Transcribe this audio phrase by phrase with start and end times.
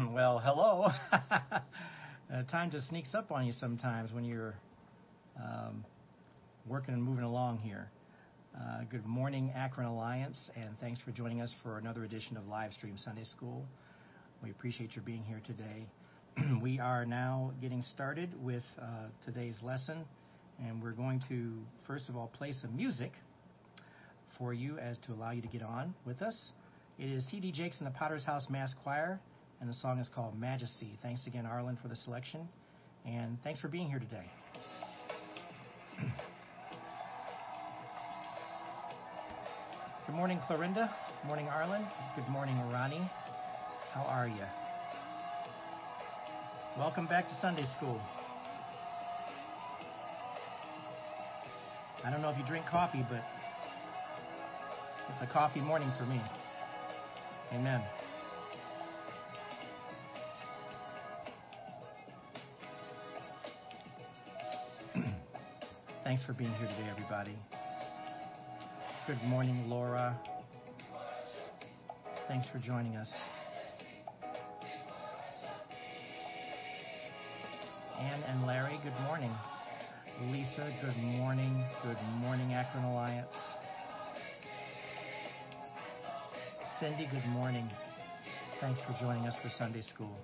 [0.12, 0.88] well, hello.
[1.12, 4.54] uh, time just sneaks up on you sometimes when you're
[5.36, 5.84] um,
[6.66, 7.90] working and moving along here.
[8.56, 13.02] Uh, good morning, Akron Alliance, and thanks for joining us for another edition of Livestream
[13.02, 13.64] Sunday School.
[14.42, 15.86] We appreciate your being here today.
[16.62, 18.84] we are now getting started with uh,
[19.24, 20.04] today's lesson,
[20.60, 21.52] and we're going to,
[21.86, 23.12] first of all, play some music
[24.38, 26.52] for you as to allow you to get on with us.
[26.98, 27.52] It is T.D.
[27.52, 29.20] Jakes and the Potter's House Mass Choir,
[29.60, 30.98] and the song is called Majesty.
[31.02, 32.48] Thanks again, Arlen, for the selection,
[33.06, 34.24] and thanks for being here today.
[40.06, 40.90] Good morning, Clorinda.
[41.20, 41.86] Good morning, Arlen.
[42.16, 43.08] Good morning, Ronnie.
[43.92, 44.44] How are you?
[46.78, 48.00] Welcome back to Sunday School.
[52.04, 53.20] I don't know if you drink coffee, but
[55.10, 56.20] it's a coffee morning for me.
[57.52, 57.82] Amen.
[66.10, 67.36] Thanks for being here today, everybody.
[69.06, 70.18] Good morning, Laura.
[72.26, 73.08] Thanks for joining us.
[78.00, 79.30] Ann and Larry, good morning.
[80.32, 81.64] Lisa, good morning.
[81.84, 83.30] Good morning, Akron Alliance.
[86.80, 87.70] Cindy, good morning.
[88.60, 90.16] Thanks for joining us for Sunday School.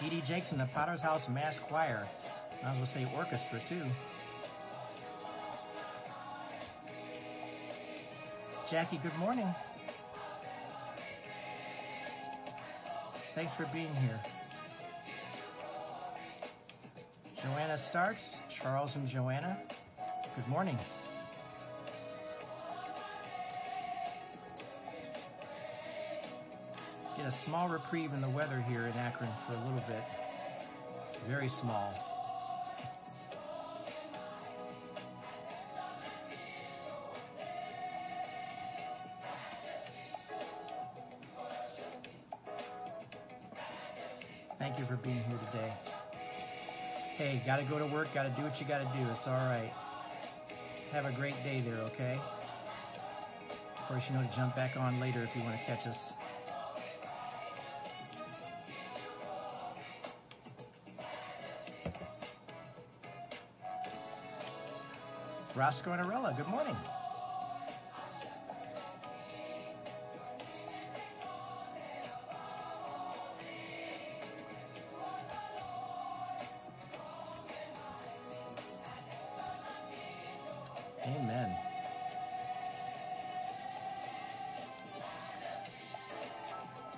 [0.00, 0.22] T.D.
[0.26, 2.08] Jakes and the Potter's House Mass Choir.
[2.64, 3.84] I was going to say orchestra, too.
[8.70, 9.46] Jackie, good morning.
[13.34, 14.20] Thanks for being here.
[17.42, 18.22] Joanna Starks,
[18.60, 19.60] Charles and Joanna,
[20.34, 20.78] good morning.
[27.34, 30.02] A small reprieve in the weather here in Akron for a little bit.
[31.28, 31.92] Very small.
[44.58, 45.72] Thank you for being here today.
[47.16, 49.10] Hey, got to go to work, got to do what you got to do.
[49.10, 49.72] It's all right.
[50.92, 52.18] Have a great day there, okay?
[53.78, 55.96] Of course, you know to jump back on later if you want to catch us.
[65.56, 66.76] Roscoe and Arella, good morning.
[81.06, 81.54] Amen.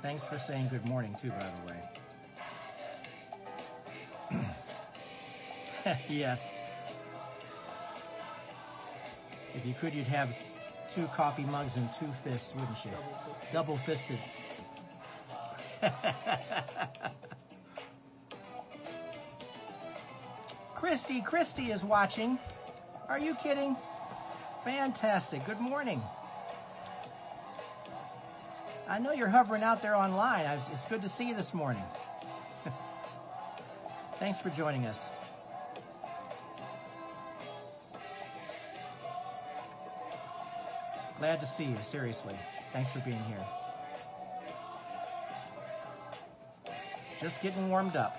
[0.00, 1.76] Thanks for saying good morning, too, by the way.
[6.08, 6.38] yes.
[9.56, 10.28] If you could, you'd have
[10.94, 12.90] two coffee mugs and two fists, wouldn't you?
[13.54, 14.18] Double fisted.
[20.74, 22.38] Christy, Christy is watching.
[23.08, 23.74] Are you kidding?
[24.62, 25.40] Fantastic.
[25.46, 26.02] Good morning.
[28.86, 30.44] I know you're hovering out there online.
[30.70, 31.82] It's good to see you this morning.
[34.20, 34.98] Thanks for joining us.
[41.18, 42.34] Glad to see you, seriously.
[42.74, 43.42] Thanks for being here.
[47.20, 48.12] Just getting warmed up.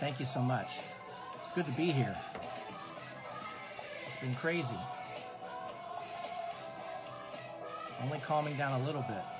[0.00, 0.68] Thank you so much.
[1.42, 2.16] It's good to be here.
[4.06, 4.66] It's been crazy.
[8.02, 9.35] Only calming down a little bit.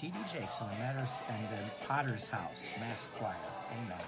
[0.00, 0.12] T.D.
[0.32, 3.34] Jakes and the Matters and the Potter's House Mass Choir.
[3.72, 3.98] Amen.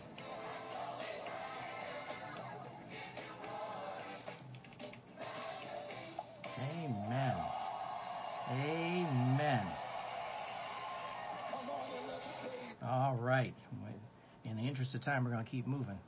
[7.08, 7.34] Amen.
[8.52, 9.66] Amen.
[12.87, 13.52] All right.
[14.44, 15.98] In the interest of time, we're going to keep moving.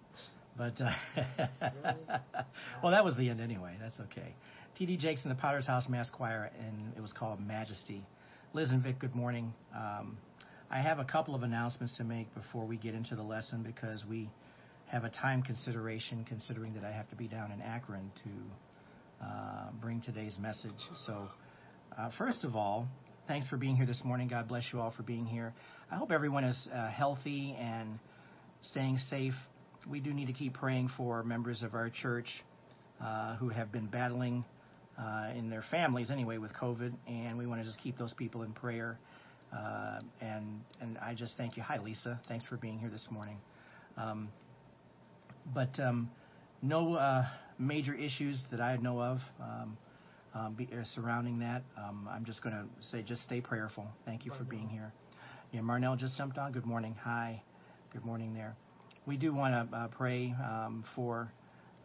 [0.56, 0.92] But uh,
[2.82, 3.74] well, that was the end anyway.
[3.80, 4.34] That's okay.
[4.76, 4.96] T.D.
[4.98, 8.04] Jakes and the Potter's House Mass Choir, and it was called Majesty.
[8.54, 9.54] Liz and Vic, good morning.
[9.74, 10.18] Um,
[10.70, 14.04] I have a couple of announcements to make before we get into the lesson because
[14.06, 14.28] we
[14.88, 19.70] have a time consideration, considering that I have to be down in Akron to uh,
[19.80, 20.70] bring today's message.
[21.06, 21.28] So,
[21.96, 22.86] uh, first of all,
[23.26, 24.28] thanks for being here this morning.
[24.28, 25.54] God bless you all for being here.
[25.90, 27.98] I hope everyone is uh, healthy and
[28.60, 29.34] staying safe.
[29.88, 32.28] We do need to keep praying for members of our church
[33.02, 34.44] uh, who have been battling
[34.98, 38.42] uh, in their families anyway with COVID, and we want to just keep those people
[38.42, 38.98] in prayer.
[39.52, 41.62] Uh, and and I just thank you.
[41.62, 42.20] Hi, Lisa.
[42.28, 43.36] Thanks for being here this morning.
[43.96, 44.28] Um,
[45.54, 46.10] but um,
[46.62, 47.26] no uh,
[47.58, 49.76] major issues that I know of um,
[50.34, 51.62] um, be, uh, surrounding that.
[51.76, 53.86] Um, I'm just going to say, just stay prayerful.
[54.04, 54.92] Thank you for being here.
[55.52, 56.52] Yeah, Marnell just jumped on.
[56.52, 56.96] Good morning.
[57.02, 57.42] Hi.
[57.92, 58.56] Good morning there.
[59.06, 61.30] We do want to uh, pray um, for,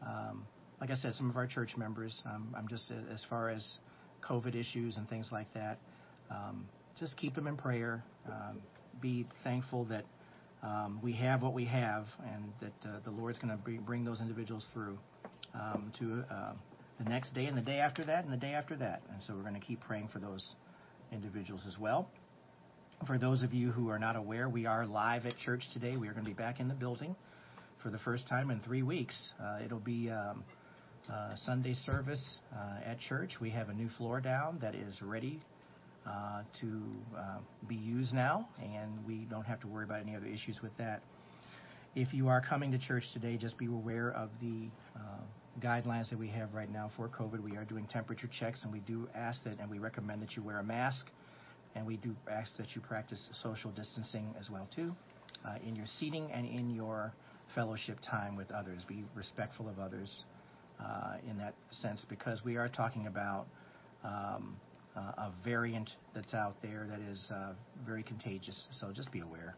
[0.01, 0.45] um,
[0.79, 2.21] like I said, some of our church members.
[2.25, 3.65] Um, I'm just uh, as far as
[4.27, 5.77] COVID issues and things like that.
[6.29, 6.67] Um,
[6.99, 8.03] just keep them in prayer.
[8.27, 8.61] Um,
[9.01, 10.05] be thankful that
[10.63, 14.21] um, we have what we have, and that uh, the Lord's going to bring those
[14.21, 14.97] individuals through
[15.53, 16.53] um, to uh,
[16.97, 19.01] the next day, and the day after that, and the day after that.
[19.13, 20.55] And so we're going to keep praying for those
[21.11, 22.09] individuals as well.
[23.05, 25.97] For those of you who are not aware, we are live at church today.
[25.97, 27.15] We are going to be back in the building
[27.83, 29.15] for the first time in three weeks.
[29.39, 30.43] Uh, it'll be um,
[31.11, 33.33] uh, Sunday service uh, at church.
[33.39, 35.39] We have a new floor down that is ready
[36.05, 36.81] uh, to
[37.17, 37.37] uh,
[37.67, 41.01] be used now, and we don't have to worry about any other issues with that.
[41.95, 44.99] If you are coming to church today, just be aware of the uh,
[45.59, 47.41] guidelines that we have right now for COVID.
[47.41, 50.43] We are doing temperature checks, and we do ask that, and we recommend that you
[50.43, 51.07] wear a mask
[51.77, 54.95] and we do ask that you practice social distancing as well too
[55.45, 57.13] uh, in your seating and in your
[57.53, 58.83] fellowship time with others.
[58.87, 60.23] Be respectful of others
[61.29, 63.45] in that sense because we are talking about
[64.03, 64.55] um,
[64.95, 67.53] uh, a variant that's out there that is uh,
[67.85, 68.67] very contagious.
[68.71, 69.55] So just be aware.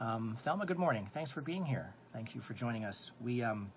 [0.00, 1.08] Um, Thelma, good morning.
[1.14, 1.92] Thanks for being here.
[2.12, 3.10] Thank you for joining us.
[3.22, 3.72] We um,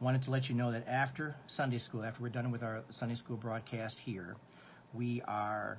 [0.00, 3.14] wanted to let you know that after Sunday school, after we're done with our Sunday
[3.14, 4.36] school broadcast here,
[4.94, 5.78] we are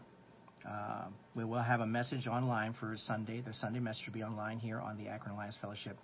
[0.67, 3.41] uh, we will have a message online for Sunday.
[3.41, 5.97] The Sunday message will be online here on the Akron Alliance Fellowship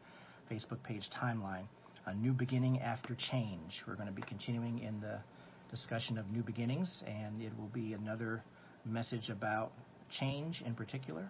[0.52, 1.64] Facebook page timeline.
[2.06, 3.84] A new beginning after change.
[3.86, 5.20] We're going to be continuing in the
[5.70, 8.42] discussion of new beginnings, and it will be another
[8.86, 9.72] message about
[10.20, 11.30] change in particular,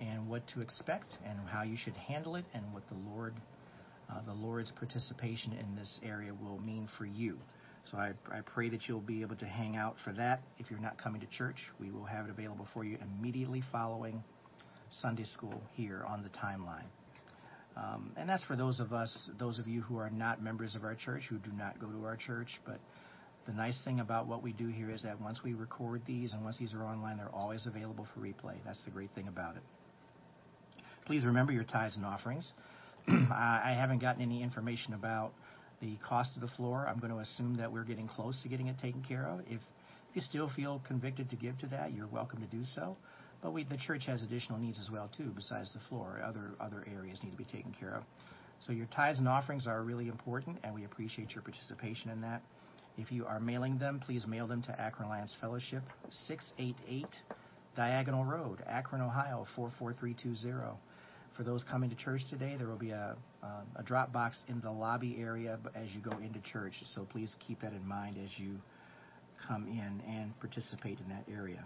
[0.00, 3.32] and what to expect, and how you should handle it, and what the Lord,
[4.10, 7.38] uh, the Lord's participation in this area will mean for you.
[7.90, 10.42] So I, I pray that you'll be able to hang out for that.
[10.58, 14.22] If you're not coming to church, we will have it available for you immediately following
[14.90, 16.88] Sunday school here on the timeline.
[17.78, 20.82] Um, and that's for those of us, those of you who are not members of
[20.82, 22.48] our church, who do not go to our church.
[22.66, 22.80] But
[23.46, 26.44] the nice thing about what we do here is that once we record these and
[26.44, 28.56] once these are online, they're always available for replay.
[28.64, 29.62] That's the great thing about it.
[31.06, 32.52] Please remember your tithes and offerings.
[33.08, 35.32] I haven't gotten any information about
[35.80, 36.86] the cost of the floor.
[36.88, 39.40] I'm going to assume that we're getting close to getting it taken care of.
[39.48, 39.60] If
[40.14, 42.96] you still feel convicted to give to that, you're welcome to do so.
[43.42, 46.20] But we, the church has additional needs as well too, besides the floor.
[46.24, 48.02] Other other areas need to be taken care of.
[48.60, 52.42] So your tithes and offerings are really important, and we appreciate your participation in that.
[52.96, 55.84] If you are mailing them, please mail them to Akron Alliance Fellowship,
[56.26, 57.06] 688
[57.76, 60.76] Diagonal Road, Akron, Ohio 44320.
[61.36, 63.14] For those coming to church today, there will be a,
[63.44, 66.72] um, a drop box in the lobby area as you go into church.
[66.92, 68.56] So please keep that in mind as you
[69.46, 71.64] come in and participate in that area.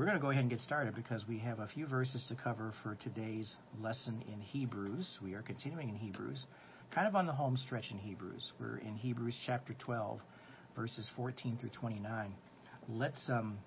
[0.00, 2.34] We're going to go ahead and get started because we have a few verses to
[2.34, 5.18] cover for today's lesson in Hebrews.
[5.22, 6.46] We are continuing in Hebrews,
[6.90, 8.54] kind of on the home stretch in Hebrews.
[8.58, 10.20] We're in Hebrews chapter 12,
[10.74, 12.32] verses 14 through 29.
[12.88, 13.58] Let's um,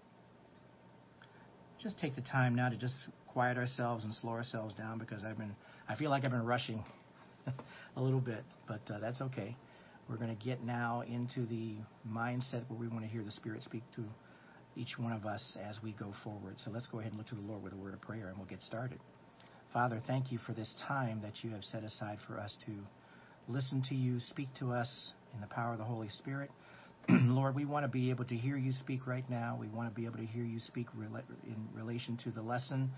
[1.80, 2.96] just take the time now to just
[3.28, 5.56] quiet ourselves and slow ourselves down because I've been
[5.88, 6.84] I feel like I've been rushing
[7.96, 9.56] a little bit, but uh, that's okay.
[10.10, 11.76] We're going to get now into the
[12.10, 14.04] mindset where we want to hear the Spirit speak to
[14.76, 16.56] each one of us as we go forward.
[16.64, 18.38] So let's go ahead and look to the Lord with a word of prayer and
[18.38, 19.00] we'll get started.
[19.72, 22.72] Father, thank you for this time that you have set aside for us to
[23.48, 26.52] listen to you, speak to us in the power of the Holy Spirit.
[27.10, 29.58] Lord, we want to be able to hear you speak right now.
[29.60, 32.92] We want to be able to hear you speak in relation to the lesson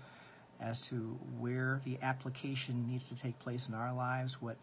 [0.60, 4.56] as to where the application needs to take place in our lives, what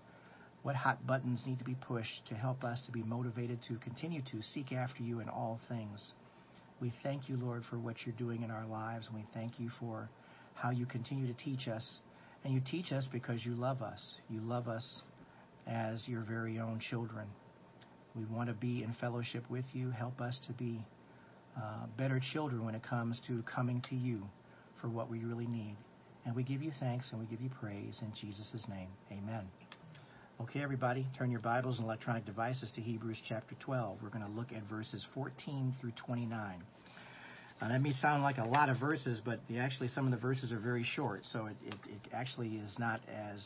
[0.63, 4.21] what hot buttons need to be pushed to help us to be motivated to continue
[4.31, 6.13] to seek after you in all things.
[6.81, 10.09] We thank you, Lord, for what you're doing in our lives, we thank you for
[10.55, 11.99] how you continue to teach us
[12.43, 14.01] And you teach us because you love us.
[14.29, 15.01] You love us
[15.67, 17.27] as your very own children.
[18.15, 19.91] We want to be in fellowship with you.
[19.91, 20.85] Help us to be
[21.57, 24.23] uh, better children when it comes to coming to you
[24.81, 25.77] for what we really need.
[26.25, 28.89] And we give you thanks and we give you praise in Jesus' name.
[29.11, 29.62] Amen.
[30.43, 33.99] Okay, everybody, turn your Bibles and electronic devices to Hebrews chapter 12.
[34.03, 36.61] We're going to look at verses 14 through 29.
[37.61, 40.17] Uh, that may sound like a lot of verses, but the, actually some of the
[40.17, 43.41] verses are very short, so it, it, it actually is not as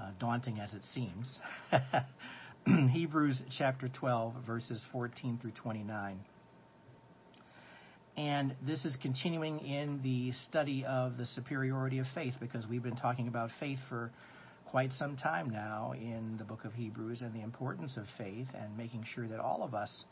[0.00, 1.38] uh, daunting as it seems.
[2.92, 6.18] Hebrews chapter 12, verses 14 through 29.
[8.16, 12.96] And this is continuing in the study of the superiority of faith because we've been
[12.96, 14.10] talking about faith for
[14.72, 18.74] quite some time now in the book of Hebrews and the importance of faith and
[18.74, 20.04] making sure that all of us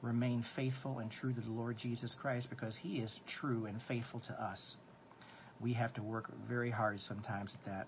[0.00, 4.20] remain faithful and true to the Lord Jesus Christ because he is true and faithful
[4.28, 4.76] to us.
[5.60, 7.86] We have to work very hard sometimes at that.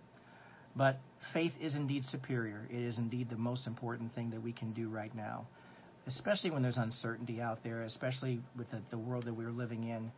[0.74, 0.98] But
[1.32, 2.66] faith is indeed superior.
[2.68, 5.46] It is indeed the most important thing that we can do right now,
[6.08, 10.10] especially when there's uncertainty out there, especially with the, the world that we're living in.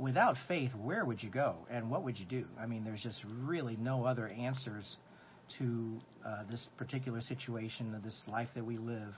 [0.00, 2.44] Without faith, where would you go and what would you do?
[2.58, 4.96] I mean, there's just really no other answers
[5.58, 9.14] to uh, this particular situation, this life that we live,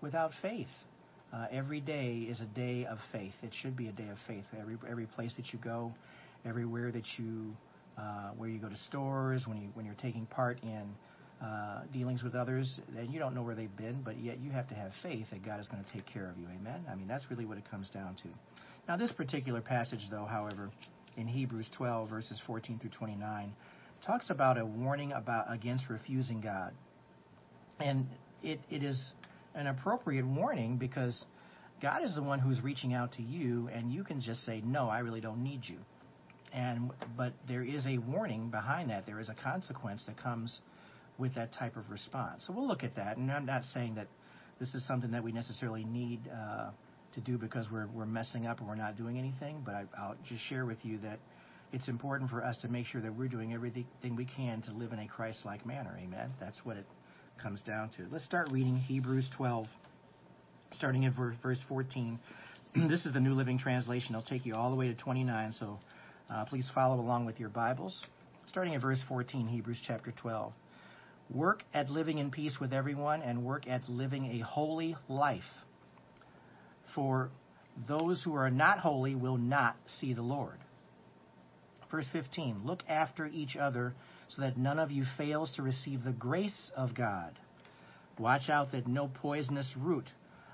[0.00, 0.68] without faith.
[1.32, 3.32] Uh, every day is a day of faith.
[3.42, 4.44] It should be a day of faith.
[4.58, 5.92] Every every place that you go,
[6.44, 7.54] everywhere that you,
[7.96, 10.88] uh, where you go to stores, when you when you're taking part in
[11.40, 14.68] uh, dealings with others, and you don't know where they've been, but yet you have
[14.68, 16.46] to have faith that God is going to take care of you.
[16.46, 16.84] Amen.
[16.90, 18.28] I mean that's really what it comes down to.
[18.88, 20.70] Now this particular passage, though, however,
[21.16, 23.52] in Hebrews 12 verses 14 through 29,
[24.06, 26.72] talks about a warning about against refusing God,
[27.78, 28.06] and
[28.42, 29.12] it, it is
[29.54, 31.24] an appropriate warning because
[31.82, 34.88] God is the one who's reaching out to you, and you can just say, "No,
[34.88, 35.78] I really don't need you."
[36.52, 39.06] And but there is a warning behind that.
[39.06, 40.60] There is a consequence that comes
[41.18, 42.44] with that type of response.
[42.46, 43.16] So we'll look at that.
[43.18, 44.08] And I'm not saying that
[44.58, 46.70] this is something that we necessarily need uh,
[47.14, 49.62] to do because we're we're messing up or we're not doing anything.
[49.64, 51.18] But I, I'll just share with you that
[51.72, 53.86] it's important for us to make sure that we're doing everything
[54.16, 55.96] we can to live in a Christ-like manner.
[56.02, 56.32] Amen.
[56.40, 56.86] That's what it
[57.40, 58.06] comes down to.
[58.10, 59.66] Let's start reading Hebrews 12,
[60.72, 62.18] starting at verse 14.
[62.88, 64.14] this is the New Living Translation.
[64.14, 65.78] It'll take you all the way to 29, so
[66.28, 68.04] uh, please follow along with your Bibles.
[68.46, 70.52] Starting at verse 14, Hebrews chapter 12.
[71.32, 75.44] Work at living in peace with everyone and work at living a holy life.
[76.96, 77.30] For
[77.86, 80.58] those who are not holy will not see the Lord.
[81.90, 83.94] Verse 15 Look after each other
[84.28, 87.38] so that none of you fails to receive the grace of God.
[88.18, 90.10] Watch out that no poisonous root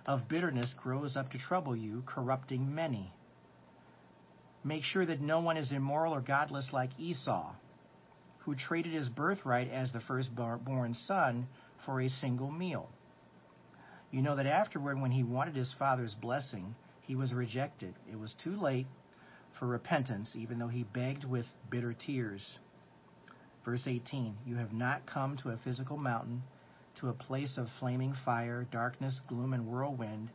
[0.06, 3.12] of bitterness grows up to trouble you, corrupting many.
[4.64, 7.52] Make sure that no one is immoral or godless like Esau,
[8.38, 11.48] who traded his birthright as the firstborn son
[11.84, 12.88] for a single meal.
[14.10, 17.94] You know that afterward, when he wanted his father's blessing, he was rejected.
[18.10, 18.86] It was too late
[19.58, 22.58] for repentance, even though he begged with bitter tears.
[23.64, 26.42] Verse 18 You have not come to a physical mountain,
[27.00, 30.30] to a place of flaming fire, darkness, gloom, and whirlwind,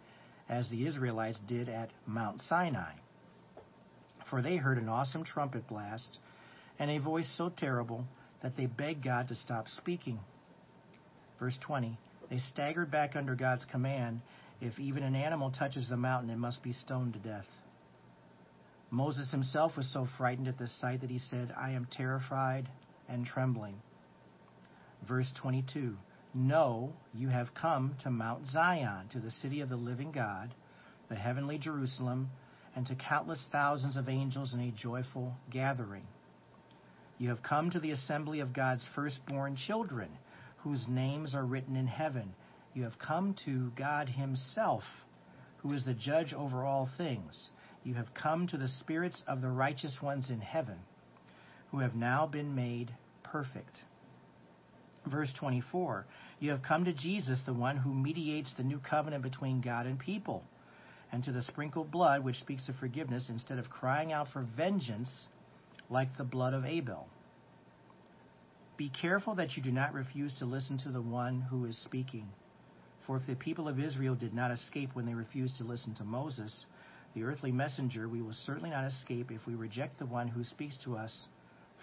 [0.50, 2.94] as the Israelites did at Mount Sinai.
[4.30, 6.20] For they heard an awesome trumpet blast,
[6.78, 8.06] and a voice so terrible
[8.42, 10.20] that they begged God to stop speaking.
[11.40, 11.98] Verse 20
[12.30, 14.22] They staggered back under God's command.
[14.60, 17.46] If even an animal touches the mountain, it must be stoned to death.
[18.92, 22.68] Moses himself was so frightened at this sight that he said, I am terrified
[23.08, 23.82] and trembling.
[25.08, 25.96] Verse 22
[26.34, 30.54] No, you have come to Mount Zion, to the city of the living God,
[31.08, 32.30] the heavenly Jerusalem,
[32.76, 36.06] and to countless thousands of angels in a joyful gathering.
[37.18, 40.10] You have come to the assembly of God's firstborn children,
[40.58, 42.34] whose names are written in heaven.
[42.74, 44.84] You have come to God Himself,
[45.60, 47.52] who is the judge over all things.
[47.84, 50.78] You have come to the spirits of the righteous ones in heaven
[51.72, 52.92] who have now been made
[53.24, 53.80] perfect.
[55.10, 56.06] Verse 24
[56.40, 59.98] You have come to Jesus, the one who mediates the new covenant between God and
[59.98, 60.44] people,
[61.12, 65.28] and to the sprinkled blood which speaks of forgiveness instead of crying out for vengeance
[65.90, 67.08] like the blood of Abel.
[68.78, 72.28] Be careful that you do not refuse to listen to the one who is speaking.
[73.06, 76.04] For if the people of Israel did not escape when they refused to listen to
[76.04, 76.66] Moses,
[77.14, 80.78] the earthly messenger, we will certainly not escape if we reject the one who speaks
[80.84, 81.28] to us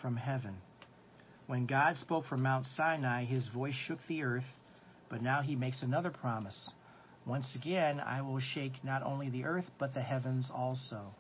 [0.01, 0.57] from heaven.
[1.47, 4.45] When God spoke from Mount Sinai, his voice shook the earth,
[5.09, 6.71] but now he makes another promise.
[7.27, 11.15] Once again, I will shake not only the earth, but the heavens also.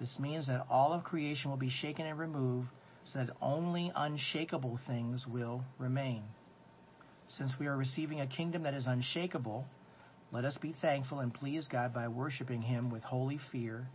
[0.00, 2.68] This means that all of creation will be shaken and removed
[3.04, 6.22] so that only unshakable things will remain.
[7.38, 9.64] Since we are receiving a kingdom that is unshakable,
[10.32, 13.86] let us be thankful and please God by worshiping Him with holy fear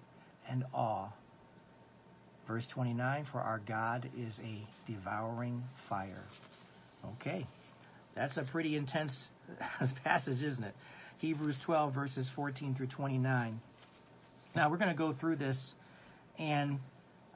[0.47, 1.09] and awe.
[2.47, 6.23] Verse 29 For our God is a devouring fire.
[7.19, 7.47] Okay,
[8.15, 9.11] that's a pretty intense
[10.03, 10.75] passage, isn't it?
[11.17, 13.59] Hebrews 12, verses 14 through 29.
[14.55, 15.73] Now, we're going to go through this,
[16.37, 16.79] and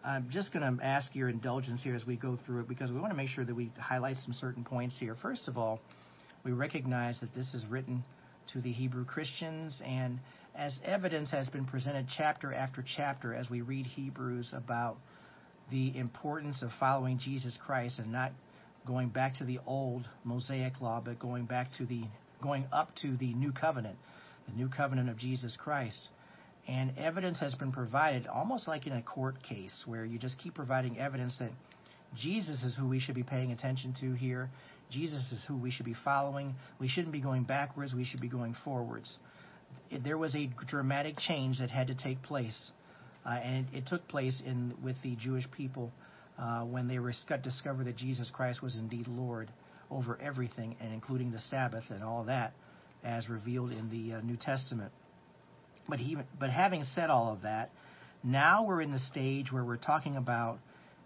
[0.06, 3.00] I'm just going to ask your indulgence here as we go through it because we
[3.00, 5.16] want to make sure that we highlight some certain points here.
[5.22, 5.80] First of all,
[6.44, 8.04] we recognize that this is written
[8.54, 10.20] to the Hebrew Christians, and
[10.56, 14.98] as evidence has been presented chapter after chapter as we read Hebrews about
[15.70, 18.34] the importance of following Jesus Christ and not
[18.86, 22.04] going back to the old Mosaic law, but going back to the
[22.42, 23.98] going up to the new covenant,
[24.48, 26.10] the new covenant of Jesus Christ.
[26.68, 30.56] And evidence has been provided almost like in a court case where you just keep
[30.56, 31.52] providing evidence that
[32.16, 34.50] Jesus is who we should be paying attention to here.
[34.92, 36.56] Jesus is who we should be following.
[36.80, 39.18] We shouldn't be going backwards, we should be going forwards.
[40.04, 42.72] There was a dramatic change that had to take place.
[43.26, 45.92] Uh, and it, it, took place in with the Jewish people
[46.40, 49.50] uh, when they were discovered that Jesus Christ was indeed Lord
[49.92, 52.54] over everything, and including the Sabbath and all that,
[53.04, 54.92] as revealed in the uh, New Testament.
[55.88, 57.70] But he, but having said all of that,
[58.24, 60.60] now we're in the stage where we're talking about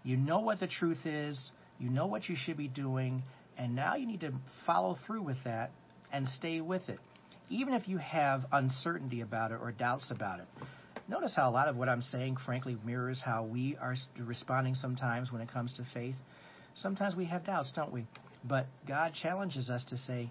[0.04, 1.38] you know what the truth is,
[1.78, 3.22] you know what you should be doing,
[3.58, 4.32] and now you need to
[4.66, 5.70] follow through with that
[6.12, 6.98] and stay with it,
[7.48, 10.46] even if you have uncertainty about it or doubts about it.
[11.08, 15.30] Notice how a lot of what I'm saying, frankly, mirrors how we are responding sometimes
[15.30, 16.16] when it comes to faith.
[16.74, 18.06] Sometimes we have doubts, don't we?
[18.44, 20.30] But God challenges us to say,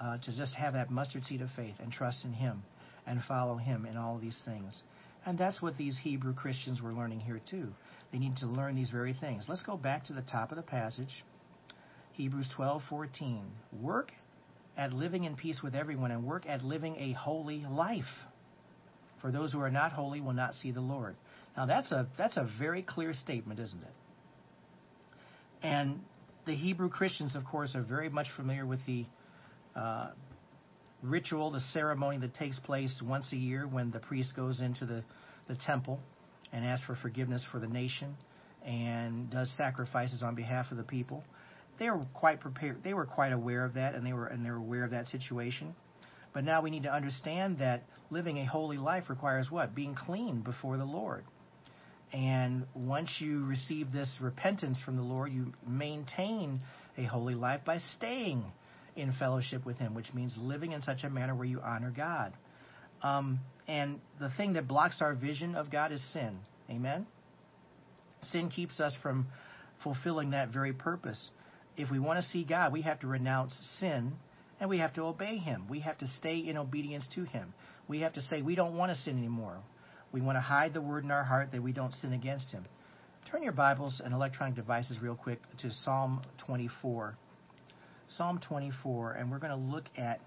[0.00, 2.62] uh, to just have that mustard seed of faith and trust in Him
[3.06, 4.82] and follow Him in all these things.
[5.26, 7.68] And that's what these Hebrew Christians were learning here too.
[8.12, 9.46] They need to learn these very things.
[9.48, 11.24] Let's go back to the top of the passage,
[12.12, 13.42] Hebrews 12:14.
[13.80, 14.12] Work
[14.76, 18.04] at living in peace with everyone and work at living a holy life.
[19.20, 21.16] For those who are not holy will not see the Lord.
[21.56, 23.94] Now that's a that's a very clear statement, isn't it?
[25.62, 26.00] And
[26.44, 29.06] the Hebrew Christians, of course, are very much familiar with the
[29.76, 30.10] uh,
[31.02, 35.04] ritual, the ceremony that takes place once a year when the priest goes into the,
[35.48, 36.00] the temple
[36.52, 38.16] and asks for forgiveness for the nation
[38.64, 41.24] and does sacrifices on behalf of the people.
[41.78, 42.82] They were quite prepared.
[42.84, 45.06] They were quite aware of that, and they were and they were aware of that
[45.08, 45.74] situation.
[46.32, 49.74] But now we need to understand that living a holy life requires what?
[49.74, 51.24] Being clean before the Lord.
[52.12, 56.60] And once you receive this repentance from the Lord, you maintain
[56.98, 58.44] a holy life by staying
[58.96, 62.34] in fellowship with Him, which means living in such a manner where you honor God.
[63.02, 66.38] Um, and the thing that blocks our vision of God is sin.
[66.70, 67.06] Amen?
[68.30, 69.26] Sin keeps us from
[69.82, 71.30] fulfilling that very purpose.
[71.76, 74.12] If we want to see God, we have to renounce sin
[74.60, 75.66] and we have to obey Him.
[75.68, 77.54] We have to stay in obedience to Him.
[77.88, 79.58] We have to say, we don't want to sin anymore.
[80.12, 82.66] We want to hide the word in our heart that we don't sin against Him.
[83.30, 87.16] Turn your Bibles and electronic devices real quick to Psalm 24.
[88.08, 90.20] Psalm 24, and we're going to look at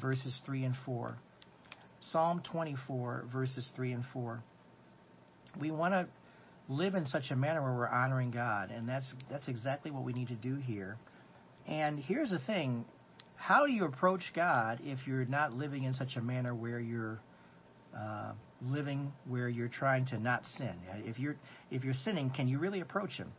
[0.00, 1.16] verses 3 and 4.
[2.12, 4.42] Psalm 24, verses 3 and 4.
[5.58, 6.06] We want to
[6.68, 10.12] live in such a manner where we're honoring God, and that's that's exactly what we
[10.12, 10.96] need to do here.
[11.66, 12.84] And here's the thing:
[13.36, 17.20] how do you approach God if you're not living in such a manner where you're
[17.96, 20.74] uh, living where you're trying to not sin?
[21.04, 21.36] If you're
[21.70, 23.32] if you're sinning, can you really approach Him?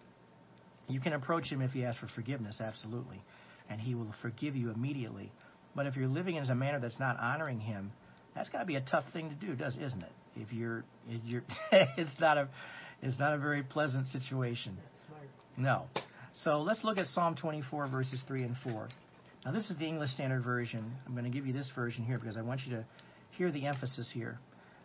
[0.87, 3.21] You can approach Him if you ask for forgiveness, absolutely
[3.69, 5.31] and He will forgive you immediately.
[5.75, 7.91] But if you're living in a manner that's not honoring Him,
[8.35, 10.11] that's got to be a tough thing to do, does isn't it?
[10.35, 12.49] If you're, if you're it's not a,
[13.01, 14.77] it's not a very pleasant situation.
[15.55, 15.85] No.
[16.43, 18.87] So let's look at Psalm 24 verses 3 and 4.
[19.45, 20.91] Now this is the English Standard Version.
[21.05, 22.85] I'm going to give you this version here because I want you to
[23.31, 24.39] hear the emphasis here.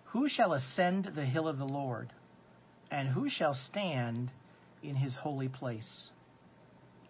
[0.07, 2.13] Who shall ascend the hill of the Lord,
[2.91, 4.31] and who shall stand
[4.83, 6.09] in His holy place?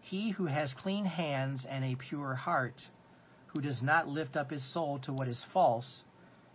[0.03, 2.81] He who has clean hands and a pure heart,
[3.49, 6.03] who does not lift up his soul to what is false,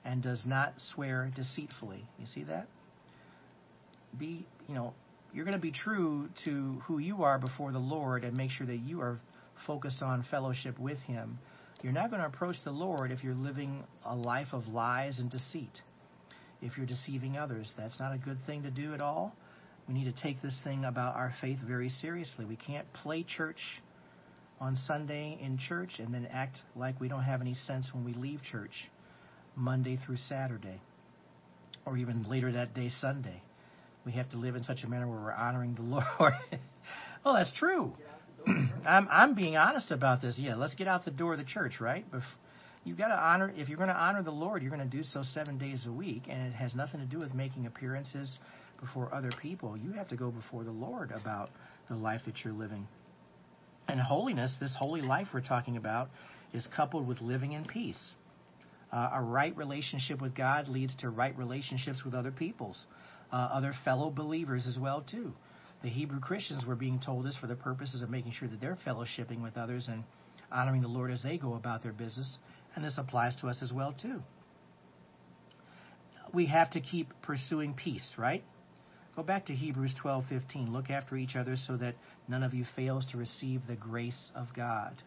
[0.03, 2.05] and does not swear deceitfully.
[2.19, 2.67] You see that?
[4.17, 4.93] Be, you know,
[5.33, 8.67] you're going to be true to who you are before the Lord and make sure
[8.67, 9.19] that you are
[9.65, 11.39] focused on fellowship with Him.
[11.81, 15.29] You're not going to approach the Lord if you're living a life of lies and
[15.29, 15.81] deceit.
[16.61, 19.35] If you're deceiving others, that's not a good thing to do at all.
[19.87, 22.45] We need to take this thing about our faith very seriously.
[22.45, 23.59] We can't play church
[24.59, 28.13] on Sunday in church and then act like we don't have any sense when we
[28.13, 28.89] leave church
[29.55, 30.81] Monday through Saturday
[31.85, 33.41] or even later that day, Sunday.
[34.07, 35.81] We have to live in such a manner where we're honoring the
[36.19, 36.33] Lord.
[37.25, 37.91] Oh, that's true.
[38.85, 40.35] I'm I'm being honest about this.
[40.39, 42.05] Yeah, let's get out the door of the church, right?
[42.85, 43.51] You've got to honor.
[43.57, 45.91] If you're going to honor the Lord, you're going to do so seven days a
[45.91, 48.39] week, and it has nothing to do with making appearances
[48.79, 49.75] before other people.
[49.75, 51.49] You have to go before the Lord about
[51.89, 52.87] the life that you're living.
[53.89, 56.07] And holiness, this holy life we're talking about,
[56.53, 58.15] is coupled with living in peace.
[58.93, 62.85] Uh, a right relationship with God leads to right relationships with other peoples,
[63.31, 65.33] uh, other fellow believers as well too.
[65.83, 68.77] The Hebrew Christians were being told this for the purposes of making sure that they're
[68.85, 70.03] fellowshipping with others and
[70.51, 72.37] honoring the Lord as they go about their business,
[72.75, 74.21] and this applies to us as well too.
[76.33, 78.43] We have to keep pursuing peace, right?
[79.15, 80.71] Go back to Hebrews 12:15.
[80.71, 81.95] Look after each other so that
[82.27, 85.01] none of you fails to receive the grace of God.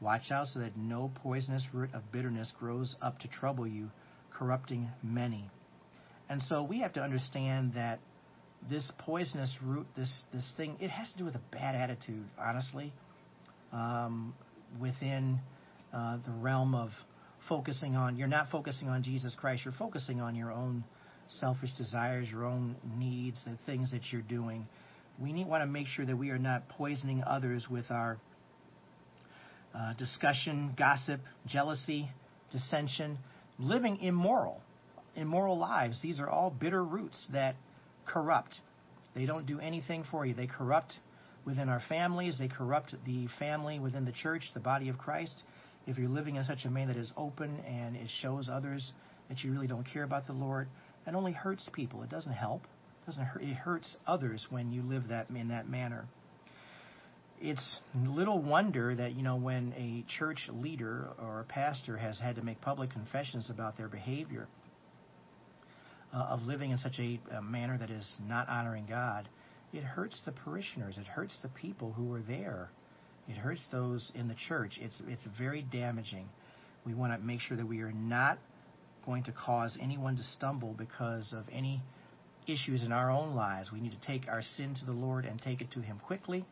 [0.00, 3.90] Watch out so that no poisonous root of bitterness grows up to trouble you,
[4.30, 5.50] corrupting many.
[6.28, 8.00] And so we have to understand that
[8.68, 12.92] this poisonous root, this this thing, it has to do with a bad attitude, honestly,
[13.72, 14.34] um,
[14.80, 15.38] within
[15.92, 16.90] uh, the realm of
[17.48, 18.16] focusing on.
[18.16, 19.62] You're not focusing on Jesus Christ.
[19.64, 20.84] You're focusing on your own
[21.28, 24.66] selfish desires, your own needs, the things that you're doing.
[25.20, 28.18] We need want to make sure that we are not poisoning others with our
[29.74, 32.08] uh, discussion, gossip, jealousy,
[32.50, 33.18] dissension,
[33.58, 34.60] living immoral,
[35.16, 36.00] immoral lives.
[36.02, 37.56] These are all bitter roots that
[38.06, 38.54] corrupt.
[39.14, 40.34] They don't do anything for you.
[40.34, 40.94] They corrupt
[41.44, 42.38] within our families.
[42.38, 45.42] They corrupt the family within the church, the body of Christ.
[45.86, 48.92] If you're living in such a way that is open and it shows others
[49.28, 50.68] that you really don't care about the Lord,
[51.04, 52.02] that only hurts people.
[52.02, 52.62] It doesn't help.
[53.02, 56.06] It doesn't hurt, it hurts others when you live that in that manner
[57.40, 62.36] it's little wonder that you know when a church leader or a pastor has had
[62.36, 64.46] to make public confessions about their behavior
[66.14, 69.28] uh, of living in such a, a, manner that is not honoring God,
[69.72, 70.96] it hurts the parishioners.
[70.96, 72.70] It hurts the people who are there.
[73.28, 74.78] It hurts those in the church.
[74.80, 76.28] It's it's very damaging.
[76.86, 78.38] We want to make sure that we are not
[79.06, 81.82] going to cause anyone to stumble because of any
[82.46, 83.72] issues in our own lives.
[83.72, 86.44] We need to take our sin to the Lord and take it to Him quickly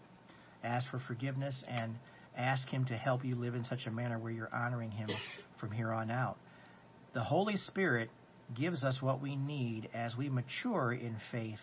[0.65, 1.95] ask for forgiveness, and
[2.37, 5.11] ask Him to help you live in such a manner where you're honoring Him
[5.59, 6.37] from here on out.
[7.15, 8.11] The Holy Spirit
[8.55, 11.59] gives us what we need as we mature in faith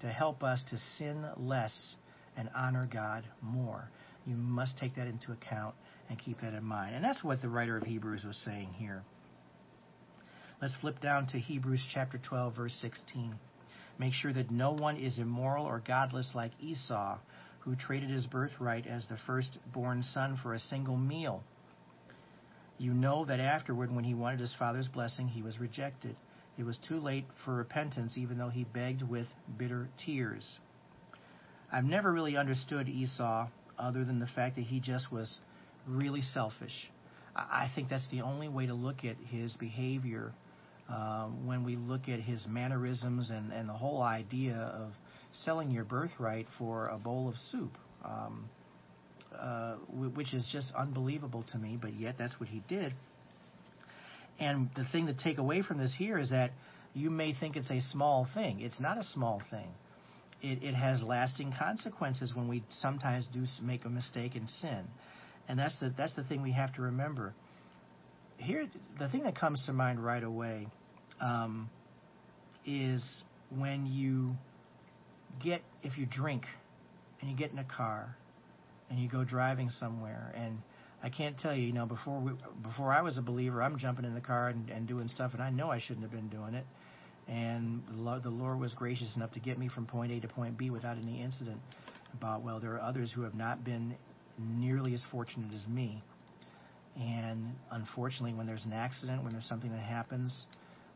[0.00, 1.96] to help us to sin less
[2.36, 3.88] and honor God more.
[4.26, 5.74] You must take that into account
[6.08, 6.94] and keep that in mind.
[6.94, 9.02] And that's what the writer of Hebrews was saying here.
[10.60, 13.34] Let's flip down to Hebrews chapter 12, verse 16.
[13.98, 17.18] Make sure that no one is immoral or godless like Esau
[17.60, 21.42] who traded his birthright as the firstborn son for a single meal.
[22.78, 26.16] You know that afterward, when he wanted his father's blessing, he was rejected.
[26.58, 30.58] It was too late for repentance, even though he begged with bitter tears.
[31.70, 35.38] I've never really understood Esau other than the fact that he just was
[35.86, 36.90] really selfish.
[37.36, 40.32] I think that's the only way to look at his behavior
[40.90, 44.92] uh, when we look at his mannerisms and, and the whole idea of
[45.32, 48.48] selling your birthright for a bowl of soup, um,
[49.38, 49.74] uh,
[50.14, 52.94] which is just unbelievable to me, but yet that's what he did.
[54.38, 56.52] And the thing to take away from this here is that
[56.94, 58.60] you may think it's a small thing.
[58.60, 59.68] It's not a small thing.
[60.40, 64.84] It, it has lasting consequences when we sometimes do make a mistake and sin,
[65.48, 67.34] and that's the that's the thing we have to remember.
[68.36, 68.68] Here,
[69.00, 70.68] the thing that comes to mind right away
[71.20, 71.68] um,
[72.64, 73.04] is
[73.50, 74.36] when you
[75.42, 76.44] get if you drink
[77.20, 78.16] and you get in a car
[78.90, 80.58] and you go driving somewhere and
[81.02, 82.32] I can't tell you, you know, before we,
[82.62, 85.42] before I was a believer, I'm jumping in the car and, and doing stuff, and
[85.42, 86.66] I know I shouldn't have been doing it.
[87.28, 90.70] And the Lord, was gracious enough to get me from point A to point B
[90.70, 91.60] without any incident.
[92.14, 93.94] About well, there are others who have not been
[94.38, 96.02] nearly as fortunate as me.
[96.98, 100.46] And unfortunately, when there's an accident, when there's something that happens,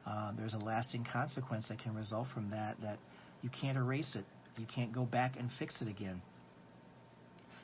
[0.07, 2.81] uh, there's a lasting consequence that can result from that.
[2.81, 2.99] That
[3.43, 4.25] you can't erase it.
[4.59, 6.23] You can't go back and fix it again.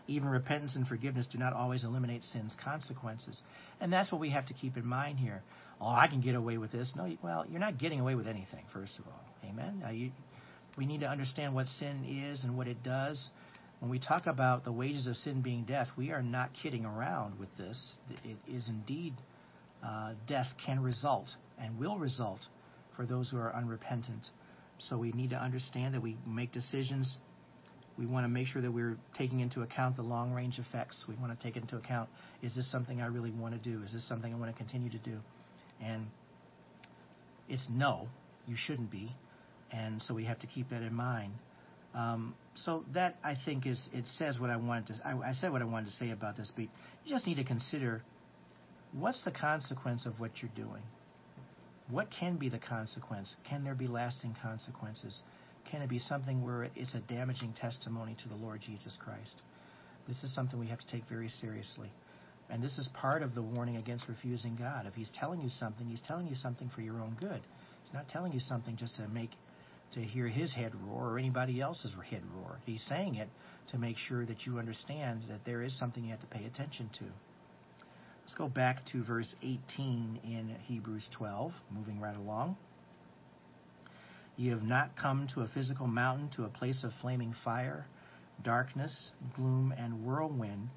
[0.08, 3.40] Even repentance and forgiveness do not always eliminate sin's consequences.
[3.80, 5.42] And that's what we have to keep in mind here.
[5.80, 6.90] Oh, I can get away with this.
[6.96, 9.20] No, well, you're not getting away with anything, first of all.
[9.48, 9.84] Amen?
[9.92, 10.10] You,
[10.76, 13.28] we need to understand what sin is and what it does.
[13.80, 17.38] When we talk about the wages of sin being death, we are not kidding around
[17.38, 17.98] with this.
[18.24, 19.14] It is indeed
[19.86, 21.28] uh, death can result
[21.60, 22.40] and will result
[22.96, 24.26] for those who are unrepentant.
[24.78, 27.18] So we need to understand that we make decisions.
[27.98, 31.04] We want to make sure that we're taking into account the long range effects.
[31.08, 32.08] We want to take into account
[32.42, 33.82] is this something I really want to do?
[33.82, 35.18] Is this something I want to continue to do?
[35.82, 36.06] And
[37.48, 38.08] it's no,
[38.46, 39.12] you shouldn't be.
[39.72, 41.32] And so we have to keep that in mind.
[41.94, 45.06] Um, so that I think is it says what I wanted to.
[45.06, 46.70] I, I said what I wanted to say about this, but you
[47.08, 48.02] just need to consider
[48.92, 50.82] what's the consequence of what you're doing.
[51.90, 53.34] What can be the consequence?
[53.48, 55.18] Can there be lasting consequences?
[55.70, 59.42] Can it be something where it's a damaging testimony to the Lord Jesus Christ?
[60.06, 61.90] This is something we have to take very seriously.
[62.50, 64.86] And this is part of the warning against refusing God.
[64.86, 67.42] If He's telling you something, He's telling you something for your own good.
[67.84, 69.30] He's not telling you something just to make
[69.92, 72.58] to hear his head roar or anybody else's head roar.
[72.66, 73.28] He's saying it
[73.70, 76.90] to make sure that you understand that there is something you have to pay attention
[76.98, 77.04] to.
[78.22, 82.56] Let's go back to verse 18 in Hebrews 12, moving right along.
[84.38, 87.86] You have not come to a physical mountain, to a place of flaming fire,
[88.44, 90.68] darkness, gloom, and whirlwind,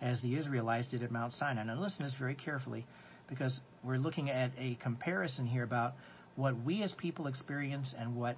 [0.00, 1.64] as the Israelites did at Mount Sinai.
[1.64, 2.86] Now, listen to this very carefully
[3.28, 5.92] because we're looking at a comparison here about
[6.36, 8.36] what we as people experience and what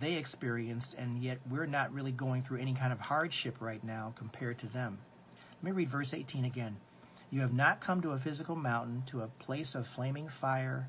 [0.00, 4.12] they experienced, and yet we're not really going through any kind of hardship right now
[4.18, 4.98] compared to them.
[5.62, 6.76] Let me read verse 18 again.
[7.30, 10.88] You have not come to a physical mountain, to a place of flaming fire,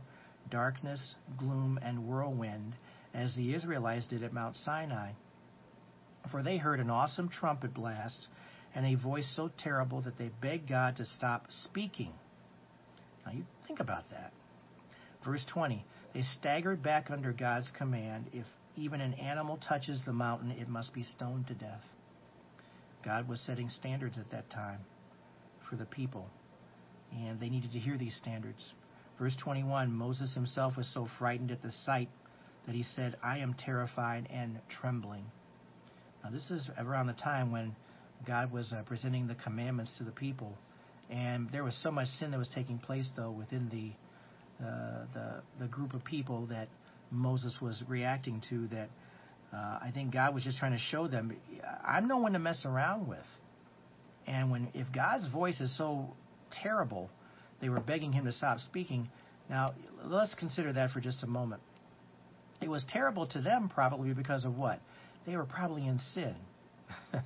[0.51, 2.75] darkness, gloom, and whirlwind,
[3.13, 5.13] as the Israelites did at Mount Sinai.
[6.29, 8.27] For they heard an awesome trumpet blast
[8.75, 12.13] and a voice so terrible that they begged God to stop speaking.
[13.25, 14.31] Now you think about that.
[15.25, 15.83] Verse 20
[16.13, 18.29] They staggered back under God's command.
[18.33, 21.83] If even an animal touches the mountain, it must be stoned to death.
[23.03, 24.79] God was setting standards at that time
[25.69, 26.29] for the people,
[27.11, 28.73] and they needed to hear these standards.
[29.21, 32.09] Verse 21 Moses himself was so frightened at the sight
[32.65, 35.25] that he said, I am terrified and trembling.
[36.23, 37.75] Now, this is around the time when
[38.25, 40.57] God was uh, presenting the commandments to the people,
[41.11, 45.41] and there was so much sin that was taking place, though, within the, uh, the,
[45.59, 46.67] the group of people that
[47.11, 48.89] Moses was reacting to that
[49.53, 51.37] uh, I think God was just trying to show them
[51.85, 53.19] I'm no one to mess around with.
[54.25, 56.15] And when if God's voice is so
[56.51, 57.11] terrible,
[57.61, 59.09] they were begging him to stop speaking.
[59.49, 61.61] Now let's consider that for just a moment.
[62.61, 64.79] It was terrible to them probably because of what?
[65.25, 66.35] They were probably in sin.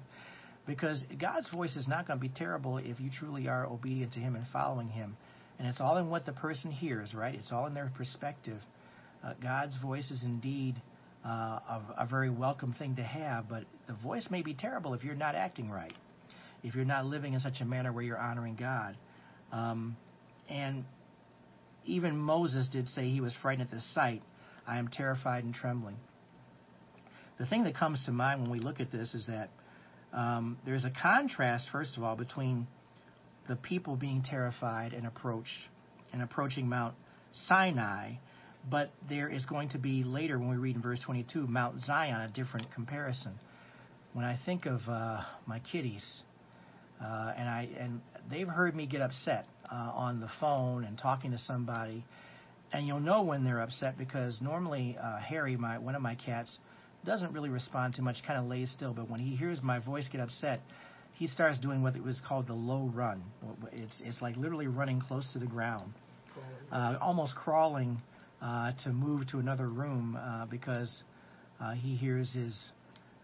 [0.68, 4.20] because God's voice is not going to be terrible if you truly are obedient to
[4.20, 5.18] Him and following Him.
[5.60, 7.36] And it's all in what the person hears, right?
[7.36, 8.60] It's all in their perspective
[9.26, 10.76] uh, God's voice is indeed
[11.26, 15.04] uh, a, a, very welcome thing to have, but the voice may be terrible if
[15.04, 15.94] you're not acting right,
[16.64, 18.96] if you're not living in such a manner where you're honoring God.
[19.52, 19.98] Um,
[20.50, 20.86] and
[21.86, 24.22] even Moses did say he was frightened at the sight.
[24.68, 25.98] I am terrified and trembling.
[27.38, 29.50] The thing that comes to mind when we look at this is that
[30.14, 32.68] um, there's a contrast, first of all, between
[33.48, 35.50] the people being terrified and approached
[36.14, 36.96] and approaching Mount
[37.48, 38.14] Sinai
[38.70, 42.22] but there is going to be later when we read in verse 22 Mount Zion,
[42.22, 43.34] a different comparison.
[44.14, 46.04] When I think of uh, my kiddies,
[47.02, 51.32] uh, and I and they've heard me get upset uh, on the phone and talking
[51.32, 52.04] to somebody,
[52.74, 56.58] and you'll know when they're upset because normally uh, Harry, my one of my cats,
[57.06, 58.94] doesn't really respond too much, kind of lays still.
[58.94, 60.62] But when he hears my voice get upset,
[61.14, 63.24] he starts doing what was called the low run.
[63.72, 65.94] It's it's like literally running close to the ground,
[66.72, 68.02] uh, almost crawling
[68.42, 71.04] uh, to move to another room uh, because
[71.62, 72.70] uh, he hears his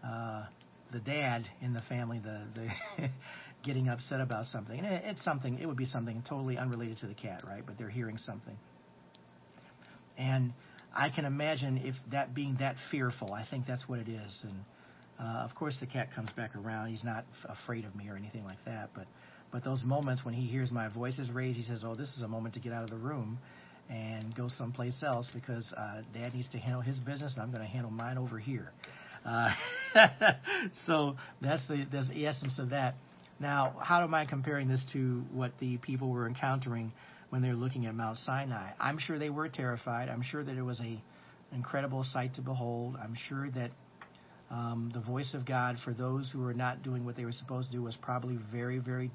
[0.04, 0.44] uh,
[0.92, 3.08] the dad in the family the, the
[3.62, 4.78] getting upset about something.
[4.78, 5.58] And it, it's something.
[5.58, 7.62] It would be something totally unrelated to the cat, right?
[7.64, 8.56] But they're hearing something.
[10.18, 10.52] And
[10.94, 13.32] I can imagine if that being that fearful.
[13.32, 14.40] I think that's what it is.
[14.42, 14.64] And
[15.20, 16.90] uh, of course, the cat comes back around.
[16.90, 18.90] He's not f- afraid of me or anything like that.
[18.94, 19.06] But
[19.50, 22.22] but those moments when he hears my voice is raised, he says, "Oh, this is
[22.22, 23.38] a moment to get out of the room."
[23.90, 27.62] and go someplace else because uh, Dad needs to handle his business, and I'm going
[27.62, 28.70] to handle mine over here.
[29.24, 29.50] Uh,
[30.86, 32.94] so that's the that's the essence of that.
[33.40, 36.92] Now, how am I comparing this to what the people were encountering
[37.30, 38.72] when they were looking at Mount Sinai?
[38.78, 40.08] I'm sure they were terrified.
[40.08, 41.02] I'm sure that it was a
[41.52, 42.96] incredible sight to behold.
[43.02, 43.70] I'm sure that
[44.50, 47.70] um, the voice of God for those who were not doing what they were supposed
[47.70, 49.10] to do was probably very, very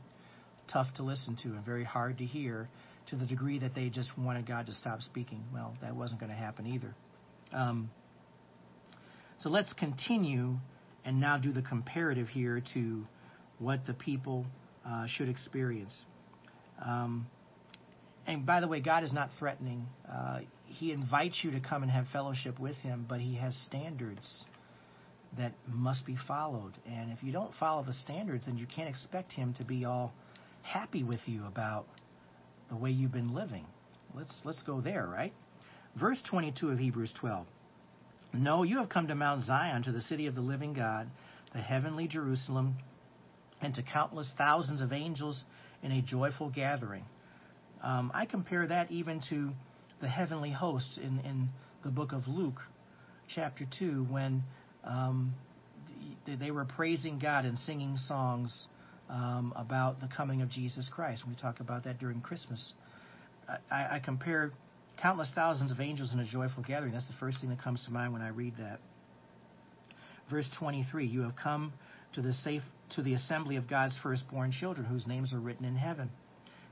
[0.71, 2.69] tough to listen to and very hard to hear
[3.07, 5.43] to the degree that they just wanted God to stop speaking.
[5.53, 6.93] Well, that wasn't going to happen either.
[7.53, 7.89] Um,
[9.39, 10.57] so let's continue
[11.05, 13.05] and now do the comparative here to
[13.59, 14.45] what the people
[14.85, 15.95] uh, should experience.
[16.83, 17.27] Um,
[18.25, 19.85] and by the way, God is not threatening.
[20.11, 24.45] Uh, he invites you to come and have fellowship with Him, but He has standards
[25.37, 26.73] that must be followed.
[26.85, 30.13] And if you don't follow the standards, then you can't expect Him to be all
[30.61, 31.85] happy with you about
[32.69, 33.65] the way you've been living.
[34.13, 35.33] Let's let's go there, right?
[35.99, 37.47] Verse 22 of Hebrews 12.
[38.33, 41.09] No, you have come to Mount Zion, to the city of the living God,
[41.53, 42.75] the heavenly Jerusalem,
[43.61, 45.43] and to countless thousands of angels
[45.83, 47.03] in a joyful gathering.
[47.83, 49.51] Um, I compare that even to
[50.01, 51.49] the heavenly hosts in, in
[51.83, 52.59] the book of Luke,
[53.33, 54.43] chapter 2, when
[54.83, 55.33] um,
[56.39, 58.67] they were praising God and singing songs
[59.09, 61.23] um, about the coming of Jesus Christ.
[61.27, 62.73] We talk about that during Christmas.
[63.71, 64.51] I, I compare
[65.01, 66.93] countless thousands of angels in a joyful gathering.
[66.93, 68.79] That's the first thing that comes to mind when I read that.
[70.29, 71.71] Verse 23 You have come
[72.13, 72.63] to the safe
[72.95, 76.09] to the assembly of God's firstborn children whose names are written in heaven.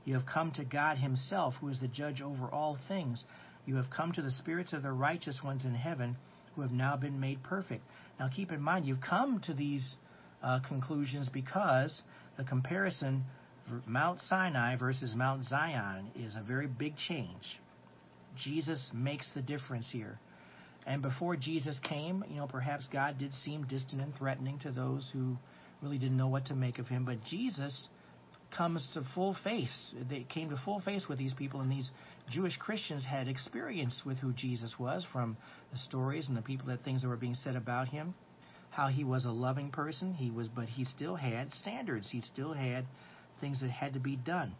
[0.04, 3.24] You have come to God himself who is the judge over all things.
[3.66, 6.16] You have come to the spirits of the righteous ones in heaven
[6.54, 7.82] who have now been made perfect.
[8.18, 9.96] Now keep in mind you've come to these
[10.42, 12.02] uh, conclusions because
[12.36, 13.24] the comparison
[13.84, 17.60] Mount Sinai versus Mount Zion is a very big change.
[18.36, 20.18] Jesus makes the difference here.
[20.86, 25.10] And before Jesus came, you know, perhaps God did seem distant and threatening to those
[25.12, 25.36] who
[25.86, 27.04] really didn't know what to make of him.
[27.04, 27.88] But Jesus
[28.56, 29.94] comes to full face.
[30.08, 31.90] They came to full face with these people, and these
[32.30, 35.36] Jewish Christians had experience with who Jesus was from
[35.72, 38.14] the stories and the people that things that were being said about him.
[38.70, 42.10] How he was a loving person, he was, but he still had standards.
[42.10, 42.84] He still had
[43.40, 44.54] things that had to be done.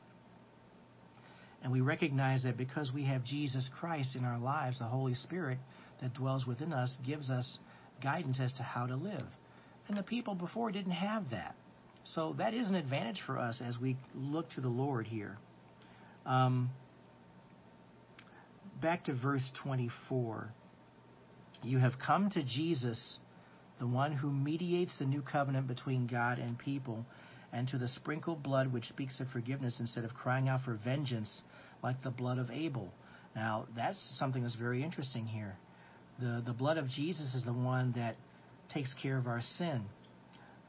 [1.62, 5.58] And we recognize that because we have Jesus Christ in our lives, the Holy Spirit
[6.00, 7.58] that dwells within us gives us
[8.02, 9.26] guidance as to how to live.
[9.88, 11.54] And the people before didn't have that.
[12.04, 15.38] So that is an advantage for us as we look to the Lord here.
[16.24, 16.70] Um,
[18.80, 20.48] back to verse 24.
[21.62, 23.18] You have come to Jesus,
[23.78, 27.04] the one who mediates the new covenant between God and people
[27.52, 31.42] and to the sprinkled blood which speaks of forgiveness instead of crying out for vengeance
[31.82, 32.92] like the blood of Abel.
[33.34, 35.56] Now, that's something that's very interesting here.
[36.18, 38.16] The, the blood of Jesus is the one that
[38.68, 39.82] takes care of our sin.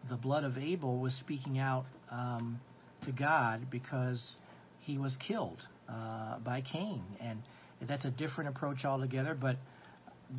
[0.10, 2.60] The blood of Abel was speaking out um,
[3.04, 4.36] to God because
[4.82, 7.04] he was killed uh, by Cain.
[7.20, 7.42] And
[7.88, 9.58] that's a different approach altogether, but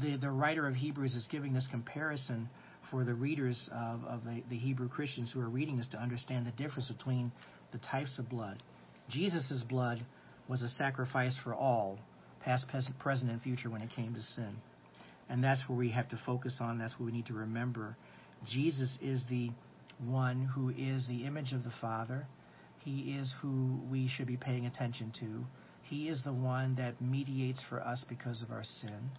[0.02, 2.48] the, the writer of Hebrews is giving this comparison
[2.90, 6.46] for the readers of, of the, the, Hebrew Christians who are reading this to understand
[6.46, 7.30] the difference between
[7.72, 8.62] the types of blood.
[9.10, 10.04] Jesus' blood
[10.48, 11.98] was a sacrifice for all,
[12.40, 12.64] past,
[12.98, 14.56] present, and future, when it came to sin.
[15.28, 16.78] And that's where we have to focus on.
[16.78, 17.96] That's what we need to remember.
[18.46, 19.50] Jesus is the
[20.04, 22.26] one who is the image of the Father.
[22.78, 25.44] He is who we should be paying attention to.
[25.82, 29.10] He is the one that mediates for us because of our sin.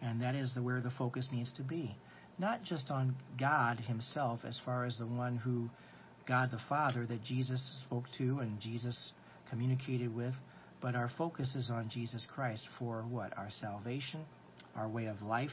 [0.00, 1.96] And that is the, where the focus needs to be
[2.38, 5.68] not just on God himself as far as the one who
[6.26, 9.12] God the Father that Jesus spoke to and Jesus
[9.50, 10.34] communicated with,
[10.80, 13.36] but our focus is on Jesus Christ for what?
[13.36, 14.20] Our salvation,
[14.78, 15.50] our way of life,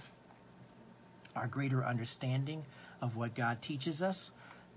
[1.36, 2.64] our greater understanding
[3.02, 4.32] of what God teaches us.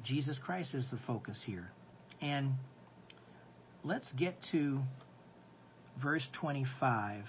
[0.05, 1.71] Jesus Christ is the focus here.
[2.21, 2.53] And
[3.85, 4.81] let's get to
[6.03, 7.25] verse 25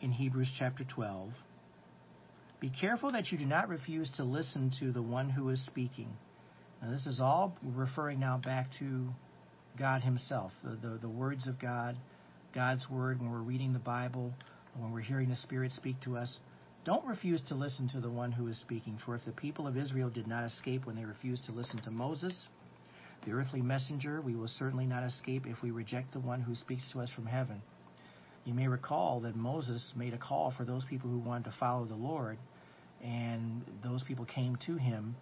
[0.00, 1.30] in Hebrews chapter 12.
[2.60, 6.08] Be careful that you do not refuse to listen to the one who is speaking.
[6.82, 9.08] Now, this is all referring now back to
[9.78, 11.96] God Himself, the, the, the words of God,
[12.54, 14.34] God's Word, when we're reading the Bible,
[14.78, 16.38] when we're hearing the Spirit speak to us.
[16.84, 19.76] Don't refuse to listen to the one who is speaking, for if the people of
[19.76, 22.48] Israel did not escape when they refused to listen to Moses,
[23.26, 26.90] the earthly messenger, we will certainly not escape if we reject the one who speaks
[26.92, 27.60] to us from heaven.
[28.44, 31.84] You may recall that Moses made a call for those people who wanted to follow
[31.84, 32.38] the Lord,
[33.04, 35.16] and those people came to him,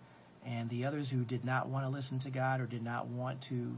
[0.46, 3.44] and the others who did not want to listen to God or did not want
[3.48, 3.72] to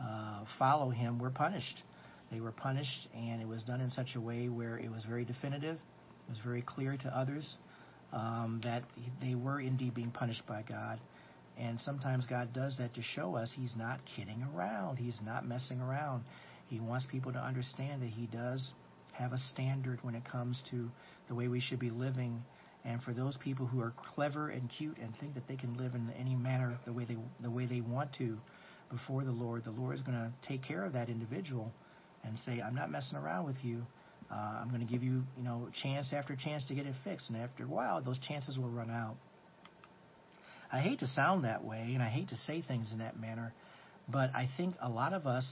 [0.00, 1.82] uh, follow him were punished.
[2.30, 5.24] They were punished, and it was done in such a way where it was very
[5.24, 7.56] definitive, it was very clear to others
[8.12, 8.82] um, that
[9.20, 11.00] they were indeed being punished by God.
[11.58, 14.96] And sometimes God does that to show us He's not kidding around.
[14.96, 16.24] He's not messing around.
[16.68, 18.72] He wants people to understand that He does
[19.12, 20.88] have a standard when it comes to
[21.28, 22.42] the way we should be living.
[22.84, 25.94] And for those people who are clever and cute and think that they can live
[25.94, 28.38] in any manner the way they the way they want to
[28.90, 31.72] before the Lord, the Lord is going to take care of that individual
[32.24, 33.82] and say, "I'm not messing around with you.
[34.30, 37.30] Uh, I'm going to give you, you know, chance after chance to get it fixed."
[37.30, 39.16] And after a while, those chances will run out.
[40.70, 43.52] I hate to sound that way, and I hate to say things in that manner,
[44.08, 45.46] but I think a lot of us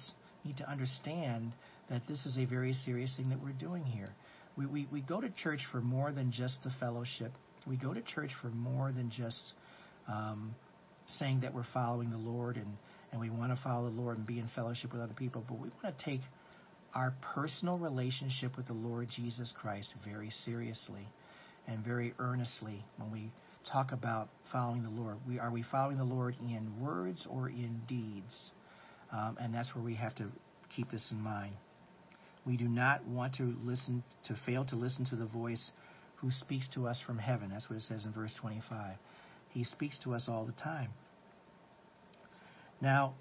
[0.45, 1.53] need to understand
[1.89, 4.09] that this is a very serious thing that we're doing here.
[4.57, 7.33] We, we, we go to church for more than just the fellowship.
[7.67, 9.53] We go to church for more than just
[10.09, 10.55] um,
[11.19, 12.77] saying that we're following the Lord and,
[13.13, 15.59] and we want to follow the Lord and be in fellowship with other people, but
[15.59, 16.21] we want to take
[16.97, 21.07] our personal relationship with the Lord Jesus Christ very seriously.
[21.69, 23.31] and very earnestly when we
[23.73, 25.17] talk about following the Lord.
[25.27, 28.51] We are we following the Lord in words or in deeds?
[29.13, 30.27] Um, and that's where we have to
[30.75, 31.55] keep this in mind.
[32.47, 35.71] We do not want to listen to fail to listen to the voice
[36.17, 37.51] who speaks to us from heaven.
[37.51, 38.97] That's what it says in verse 25.
[39.51, 40.91] He speaks to us all the time.
[42.81, 43.15] Now,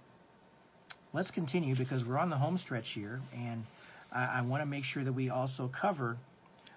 [1.15, 3.63] let's continue because we're on the home stretch here, and
[4.11, 6.17] I, I want to make sure that we also cover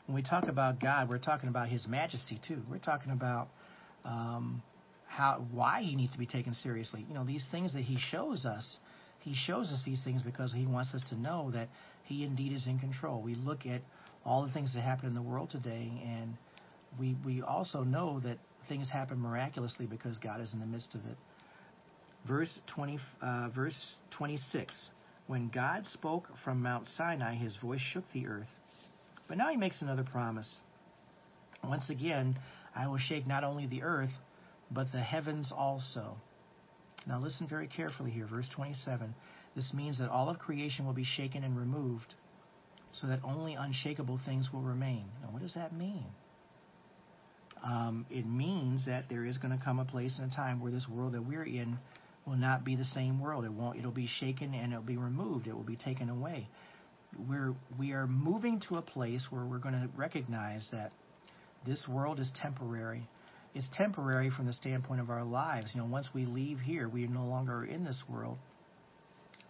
[0.07, 2.63] when we talk about God, we're talking about His majesty too.
[2.71, 3.49] We're talking about
[4.07, 4.63] um,
[5.07, 7.05] how why He needs to be taken seriously.
[7.07, 8.79] You know, these things that He shows us,
[9.21, 11.69] He shows us these things because He wants us to know that
[12.05, 13.21] He indeed is in control.
[13.21, 13.83] We look at
[14.25, 16.35] all the things that happen in the world today, and
[16.99, 21.05] we we also know that things happen miraculously because God is in the midst of
[21.05, 21.19] it.
[22.27, 24.75] Verse twenty, uh, verse twenty-six.
[25.27, 28.49] When God spoke from Mount Sinai, His voice shook the earth
[29.29, 30.49] but now he makes another promise.
[31.63, 32.39] Once again,
[32.75, 34.13] I will shake not only the earth,
[34.71, 36.17] but the heavens also.
[37.07, 39.15] Now listen very carefully here, verse 27.
[39.55, 42.15] This means that all of creation will be shaken and removed,
[42.93, 45.05] so that only unshakable things will remain.
[45.23, 46.07] Now, what does that mean?
[47.63, 50.71] Um, it means that there is going to come a place and a time where
[50.71, 51.79] this world that we're in
[52.29, 53.45] will not be the same world.
[53.45, 53.79] It won't.
[53.79, 55.47] It'll be shaken and it'll be removed.
[55.47, 56.49] It will be taken away
[57.29, 60.93] we're we are moving to a place where we're going to recognize that
[61.65, 63.09] this world is temporary.
[63.55, 65.73] It's temporary from the standpoint of our lives.
[65.75, 68.39] You know, once we leave here, we are no longer in this world.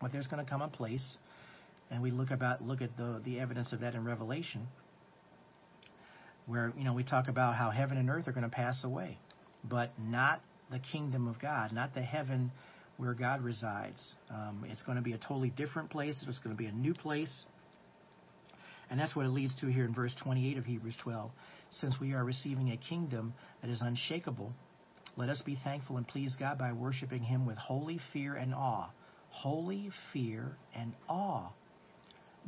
[0.01, 1.19] But there's going to come a place,
[1.91, 4.69] and we look about look at the the evidence of that in Revelation,
[6.47, 9.19] where you know we talk about how heaven and earth are going to pass away,
[9.65, 10.41] but not
[10.71, 12.51] the kingdom of God, not the heaven
[12.97, 14.03] where God resides.
[14.31, 16.17] Um, it's going to be a totally different place.
[16.27, 17.33] It's going to be a new place.
[18.91, 21.31] And that's what it leads to here in verse 28 of Hebrews 12.
[21.81, 24.53] Since we are receiving a kingdom that is unshakable,
[25.17, 28.91] let us be thankful and please God by worshiping Him with holy fear and awe.
[29.31, 31.51] Holy fear and awe.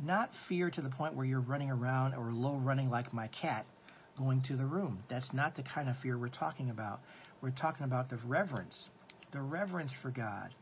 [0.03, 3.65] Not fear to the point where you're running around or low running like my cat
[4.17, 5.03] going to the room.
[5.09, 6.99] That's not the kind of fear we're talking about.
[7.41, 8.89] We're talking about the reverence
[9.31, 10.53] the reverence for God,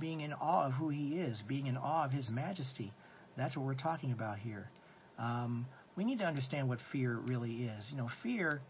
[0.00, 2.92] being in awe of who He is, being in awe of His majesty.
[3.36, 4.68] That's what we're talking about here.
[5.18, 5.66] Um,
[5.96, 7.86] we need to understand what fear really is.
[7.90, 8.60] You know, fear,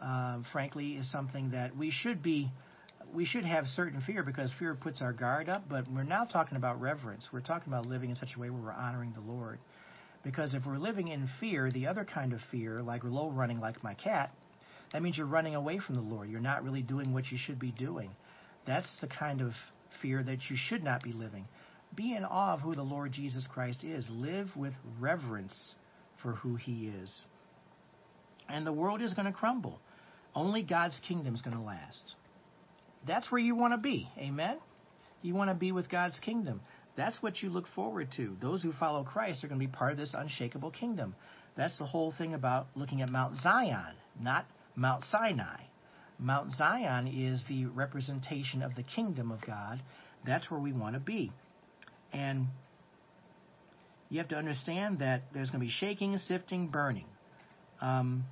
[0.00, 2.50] uh, frankly, is something that we should be.
[3.12, 6.56] We should have certain fear because fear puts our guard up, but we're now talking
[6.56, 7.28] about reverence.
[7.32, 9.58] We're talking about living in such a way where we're honoring the Lord.
[10.24, 13.84] Because if we're living in fear, the other kind of fear, like low running like
[13.84, 14.32] my cat,
[14.94, 16.30] that means you're running away from the Lord.
[16.30, 18.10] You're not really doing what you should be doing.
[18.64, 19.50] That's the kind of
[20.00, 21.46] fear that you should not be living.
[21.96, 24.06] Be in awe of who the Lord Jesus Christ is.
[24.08, 25.74] Live with reverence
[26.22, 27.12] for who he is.
[28.48, 29.80] And the world is going to crumble.
[30.32, 32.14] Only God's kingdom is going to last.
[33.04, 34.08] That's where you want to be.
[34.16, 34.58] Amen?
[35.22, 36.60] You want to be with God's kingdom.
[36.96, 38.36] That's what you look forward to.
[38.40, 41.16] Those who follow Christ are going to be part of this unshakable kingdom.
[41.56, 45.60] That's the whole thing about looking at Mount Zion, not Mount Sinai.
[46.18, 49.82] Mount Zion is the representation of the kingdom of God.
[50.24, 51.32] That's where we want to be.
[52.12, 52.46] And
[54.08, 57.06] you have to understand that there's going to be shaking, sifting, burning.
[57.80, 58.24] Um,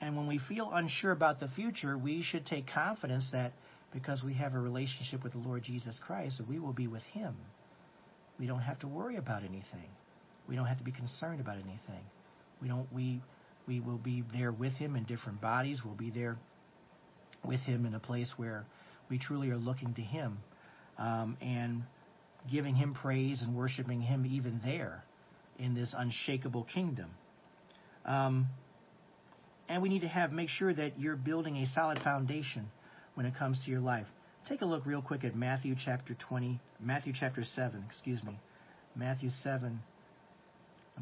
[0.00, 3.52] and when we feel unsure about the future, we should take confidence that
[3.92, 7.36] because we have a relationship with the Lord Jesus Christ, we will be with Him.
[8.38, 9.88] We don't have to worry about anything.
[10.48, 12.04] We don't have to be concerned about anything.
[12.60, 12.92] We don't.
[12.92, 13.20] We
[13.66, 15.82] we will be there with Him in different bodies.
[15.84, 16.36] We'll be there
[17.44, 18.64] with Him in a place where
[19.08, 20.38] we truly are looking to Him
[20.98, 21.82] um, and
[22.50, 25.04] giving Him praise and worshiping Him even there
[25.58, 27.10] in this unshakable kingdom.
[28.04, 28.48] Um,
[29.68, 32.70] and we need to have make sure that you're building a solid foundation
[33.14, 34.06] when it comes to your life.
[34.48, 38.40] Take a look real quick at Matthew chapter 20, Matthew chapter 7, excuse me.
[38.96, 39.80] Matthew 7.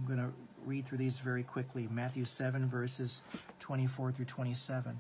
[0.01, 0.33] I'm going to
[0.65, 1.89] read through these very quickly.
[1.91, 3.21] Matthew 7, verses
[3.61, 4.99] 24 through 27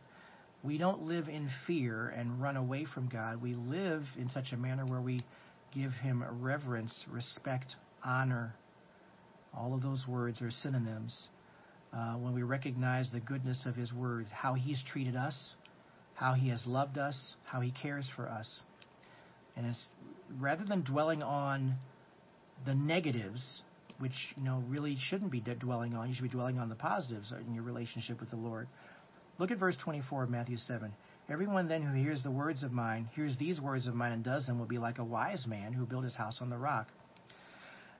[0.63, 3.41] we don't live in fear and run away from God.
[3.41, 5.21] We live in such a manner where we
[5.73, 8.55] give Him reverence, respect, honor.
[9.57, 11.29] All of those words are synonyms.
[11.93, 15.55] Uh, when we recognize the goodness of His Word, how He's treated us,
[16.15, 18.61] how He has loved us, how He cares for us.
[19.57, 19.87] And it's
[20.39, 21.75] rather than dwelling on
[22.67, 23.63] the negatives,
[24.01, 27.33] which you know really shouldn't be dwelling on, you should be dwelling on the positives
[27.47, 28.67] in your relationship with the Lord.
[29.39, 30.93] Look at verse 24 of Matthew 7.
[31.31, 34.47] Everyone then who hears the words of mine, hears these words of mine, and does
[34.47, 36.89] them, will be like a wise man who built his house on the rock.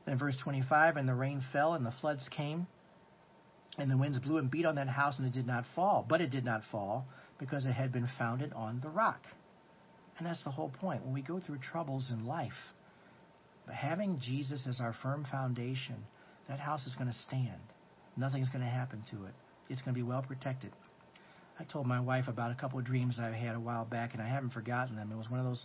[0.05, 2.67] Then verse 25, and the rain fell, and the floods came,
[3.79, 6.05] And the winds blew and beat on that house, and it did not fall.
[6.09, 7.07] But it did not fall
[7.39, 9.21] because it had been founded on the rock.
[10.19, 11.05] And that's the whole point.
[11.05, 12.53] When we go through troubles in life,
[13.71, 15.95] but having Jesus as our firm foundation,
[16.49, 17.61] that house is going to stand.
[18.17, 19.33] Nothing's going to happen to it.
[19.69, 20.73] It's going to be well protected.
[21.61, 24.21] I told my wife about a couple of dreams I had a while back, and
[24.21, 25.13] I haven't forgotten them.
[25.13, 25.65] It was one of those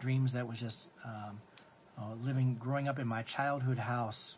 [0.00, 1.40] dreams that was just um,
[1.98, 4.34] uh, living, growing up in my childhood house,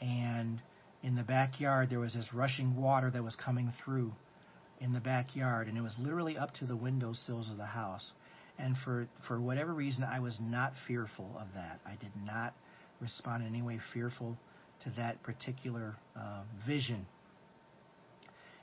[0.00, 0.62] and
[1.02, 4.12] in the backyard there was this rushing water that was coming through
[4.80, 8.12] in the backyard, and it was literally up to the window sills of the house.
[8.58, 11.80] And for for whatever reason, I was not fearful of that.
[11.84, 12.54] I did not
[13.00, 14.36] respond in any way fearful
[14.84, 17.06] to that particular uh, vision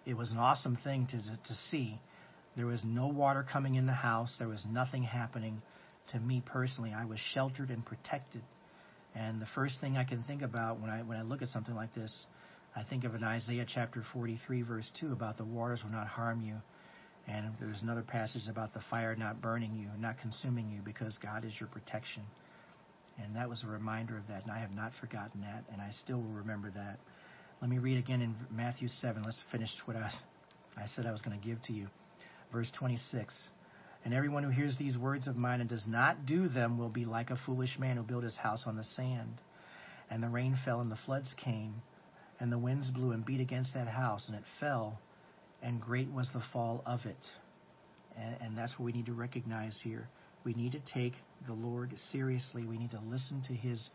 [0.05, 1.99] it was an awesome thing to, to, to see.
[2.57, 4.35] There was no water coming in the house.
[4.39, 5.61] There was nothing happening
[6.11, 6.93] to me personally.
[6.95, 8.41] I was sheltered and protected.
[9.15, 11.75] And the first thing I can think about when I when I look at something
[11.75, 12.25] like this,
[12.75, 16.41] I think of in Isaiah chapter 43 verse 2 about the waters will not harm
[16.41, 16.55] you.
[17.27, 21.45] And there's another passage about the fire not burning you, not consuming you because God
[21.45, 22.23] is your protection.
[23.23, 25.91] And that was a reminder of that, and I have not forgotten that, and I
[26.01, 26.97] still will remember that.
[27.61, 29.21] Let me read again in Matthew 7.
[29.23, 30.11] Let's finish what I,
[30.75, 31.87] I said I was going to give to you.
[32.51, 33.33] Verse 26.
[34.03, 37.05] And everyone who hears these words of mine and does not do them will be
[37.05, 39.39] like a foolish man who built his house on the sand.
[40.09, 41.75] And the rain fell and the floods came,
[42.39, 44.99] and the winds blew and beat against that house, and it fell,
[45.61, 47.27] and great was the fall of it.
[48.17, 50.07] And, and that's what we need to recognize here.
[50.43, 51.13] We need to take
[51.47, 52.65] the Lord seriously.
[52.65, 53.89] We need to listen to his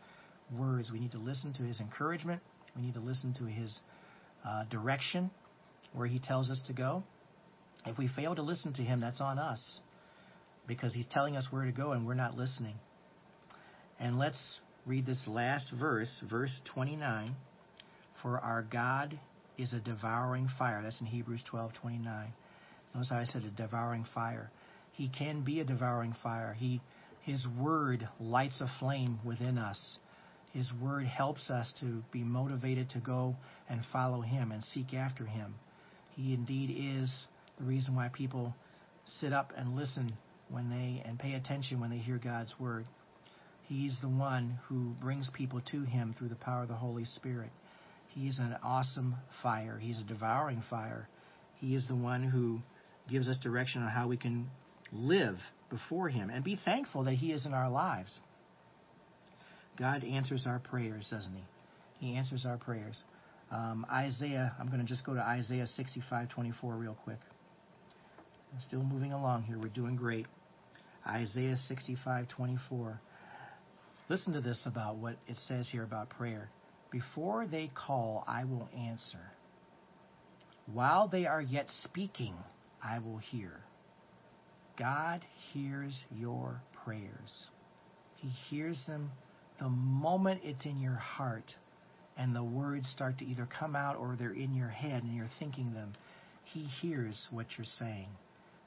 [0.57, 0.91] words.
[0.91, 2.41] We need to listen to his encouragement.
[2.75, 3.79] We need to listen to his
[4.47, 5.29] uh, direction
[5.93, 7.03] where he tells us to go.
[7.85, 9.79] If we fail to listen to him, that's on us
[10.67, 12.75] because he's telling us where to go and we're not listening.
[13.99, 17.35] And let's read this last verse, verse 29.
[18.21, 19.19] For our God
[19.57, 20.81] is a devouring fire.
[20.81, 22.33] That's in Hebrews 12:29.
[22.93, 24.49] Notice how I said a devouring fire.
[24.93, 26.53] He can be a devouring fire.
[26.53, 26.81] He
[27.27, 29.97] his word lights a flame within us.
[30.53, 33.35] His word helps us to be motivated to go
[33.69, 35.55] and follow Him and seek after Him.
[36.15, 37.27] He indeed is
[37.59, 38.55] the reason why people
[39.19, 40.13] sit up and listen
[40.49, 42.85] when they and pay attention when they hear God's word.
[43.67, 47.51] He's the one who brings people to Him through the power of the Holy Spirit.
[48.17, 49.77] He's an awesome fire.
[49.79, 51.07] He's a devouring fire.
[51.59, 52.59] He is the one who
[53.09, 54.49] gives us direction on how we can
[54.91, 55.37] live
[55.69, 58.19] before Him and be thankful that He is in our lives.
[59.77, 62.07] God answers our prayers, doesn't He?
[62.07, 63.01] He answers our prayers.
[63.51, 67.19] Um, Isaiah, I'm going to just go to Isaiah 65:24 real quick.
[68.53, 69.59] I'm still moving along here.
[69.59, 70.25] We're doing great.
[71.05, 72.99] Isaiah 65:24.
[74.09, 76.49] Listen to this about what it says here about prayer.
[76.91, 79.31] Before they call, I will answer.
[80.71, 82.33] While they are yet speaking,
[82.83, 83.51] I will hear.
[84.77, 85.21] God
[85.51, 87.49] hears your prayers.
[88.15, 89.11] He hears them
[89.59, 91.53] the moment it's in your heart
[92.17, 95.29] and the words start to either come out or they're in your head and you're
[95.39, 95.93] thinking them,
[96.43, 98.07] He hears what you're saying.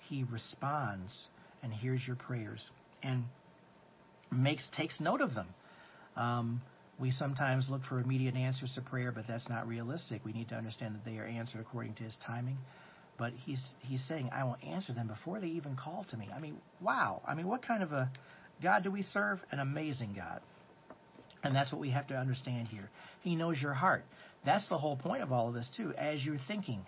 [0.09, 1.29] He responds
[1.63, 2.71] and hears your prayers
[3.03, 3.25] and
[4.31, 5.49] makes takes note of them.
[6.17, 6.63] Um,
[7.01, 10.25] we sometimes look for immediate answers to prayer, but that's not realistic.
[10.25, 12.59] We need to understand that they are answered according to His timing.
[13.19, 16.39] But He's He's saying, "I will answer them before they even call to me." I
[16.39, 17.23] mean, wow!
[17.27, 18.11] I mean, what kind of a
[18.63, 19.41] God do we serve?
[19.51, 20.41] An amazing God.
[21.43, 22.91] And that's what we have to understand here.
[23.23, 24.05] He knows your heart.
[24.45, 25.95] That's the whole point of all of this, too.
[25.97, 26.85] As you're thinking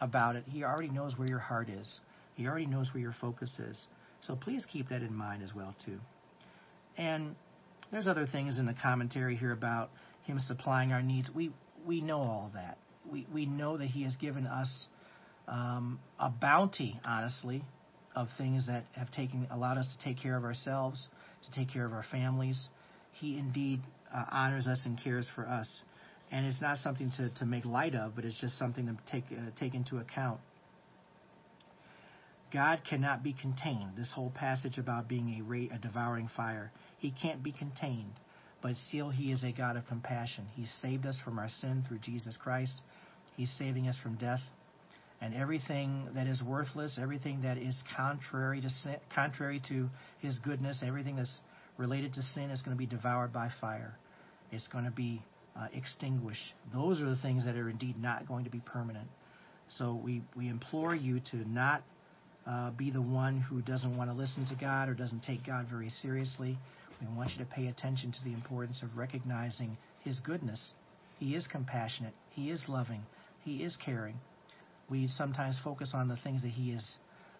[0.00, 2.00] about it, He already knows where your heart is,
[2.34, 3.86] He already knows where your focus is.
[4.22, 6.00] So please keep that in mind as well, too.
[6.96, 7.36] And
[7.90, 9.90] there's other things in the commentary here about
[10.24, 11.30] Him supplying our needs.
[11.34, 11.52] We,
[11.86, 12.78] we know all that.
[13.10, 14.86] We, we know that He has given us
[15.48, 17.62] um, a bounty, honestly,
[18.14, 21.08] of things that have taken allowed us to take care of ourselves,
[21.44, 22.68] to take care of our families,
[23.12, 23.80] he indeed
[24.14, 25.82] uh, honors us and cares for us.
[26.30, 29.24] And it's not something to, to make light of, but it's just something to take,
[29.30, 30.40] uh, take into account.
[32.52, 33.96] God cannot be contained.
[33.96, 36.70] This whole passage about being a, ra- a devouring fire,
[37.04, 38.14] He can't be contained,
[38.62, 40.46] but still He is a God of compassion.
[40.56, 42.80] He saved us from our sin through Jesus Christ.
[43.36, 44.40] He's saving us from death,
[45.20, 49.90] and everything that is worthless, everything that is contrary to sin, contrary to
[50.20, 51.40] His goodness, everything that's
[51.76, 53.98] related to sin is going to be devoured by fire.
[54.50, 55.20] It's going to be
[55.54, 56.54] uh, extinguished.
[56.72, 59.08] Those are the things that are indeed not going to be permanent.
[59.68, 61.82] So we, we implore you to not
[62.46, 65.66] uh, be the one who doesn't want to listen to God or doesn't take God
[65.70, 66.58] very seriously.
[67.00, 70.72] We want you to pay attention to the importance of recognizing His goodness.
[71.18, 72.14] He is compassionate.
[72.30, 73.02] He is loving.
[73.44, 74.16] He is caring.
[74.90, 76.96] We sometimes focus on the things that He is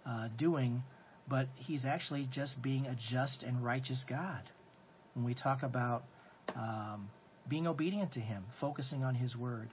[0.07, 0.83] uh, doing,
[1.29, 4.43] but He's actually just being a just and righteous God.
[5.15, 6.05] When we talk about
[6.57, 7.09] um,
[7.49, 9.69] being obedient to Him, focusing on His Word,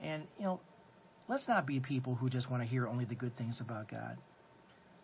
[0.00, 0.60] and you know,
[1.28, 4.18] let's not be people who just want to hear only the good things about God.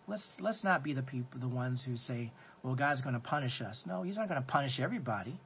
[0.09, 2.33] Let's let's not be the people, the ones who say,
[2.63, 5.39] "Well, God's going to punish us." No, He's not going to punish everybody.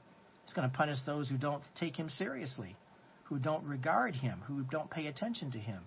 [0.44, 2.76] He's going to punish those who don't take Him seriously,
[3.24, 5.82] who don't regard Him, who don't pay attention to Him.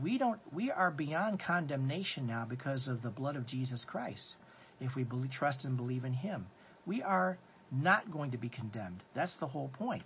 [0.00, 0.40] We don't.
[0.52, 4.34] We are beyond condemnation now because of the blood of Jesus Christ.
[4.80, 6.46] If we believe, trust and believe in Him,
[6.84, 7.38] we are
[7.70, 9.02] not going to be condemned.
[9.14, 10.02] That's the whole point.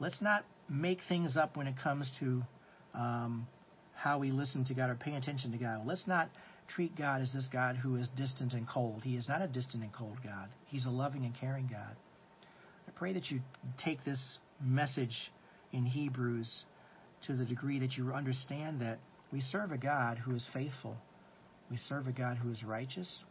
[0.00, 2.42] Let's not make things up when it comes to
[2.94, 3.46] um,
[3.98, 5.82] how we listen to God or pay attention to God.
[5.84, 6.30] Let's not
[6.68, 9.02] treat God as this God who is distant and cold.
[9.02, 10.48] He is not a distant and cold God.
[10.66, 11.96] He's a loving and caring God.
[12.86, 13.40] I pray that you
[13.82, 15.32] take this message
[15.72, 16.64] in Hebrews
[17.26, 18.98] to the degree that you understand that
[19.32, 20.96] we serve a God who is faithful.
[21.70, 23.24] We serve a God who is righteous.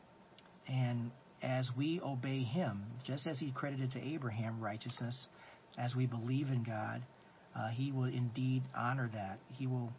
[0.67, 1.11] And
[1.41, 5.27] as we obey Him, just as He credited to Abraham righteousness,
[5.77, 7.01] as we believe in God,
[7.55, 9.39] uh, He will indeed honor that.
[9.53, 9.91] He will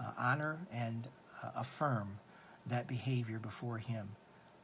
[0.00, 1.08] uh, honor and
[1.42, 2.18] uh, affirm
[2.70, 4.08] that behavior before Him.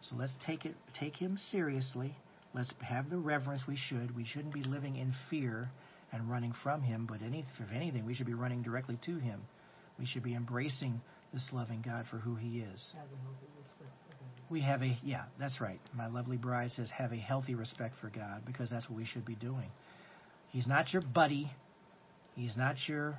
[0.00, 2.16] So let's take it, take Him seriously.
[2.54, 4.14] Let's have the reverence we should.
[4.14, 5.70] We shouldn't be living in fear
[6.12, 9.40] and running from Him, but any, if anything, we should be running directly to Him.
[9.98, 11.00] We should be embracing
[11.32, 12.92] this loving God for who He is.
[14.50, 15.80] We have a, yeah, that's right.
[15.94, 19.24] My lovely bride says, have a healthy respect for God because that's what we should
[19.24, 19.70] be doing.
[20.50, 21.50] He's not your buddy.
[22.34, 23.16] He's not your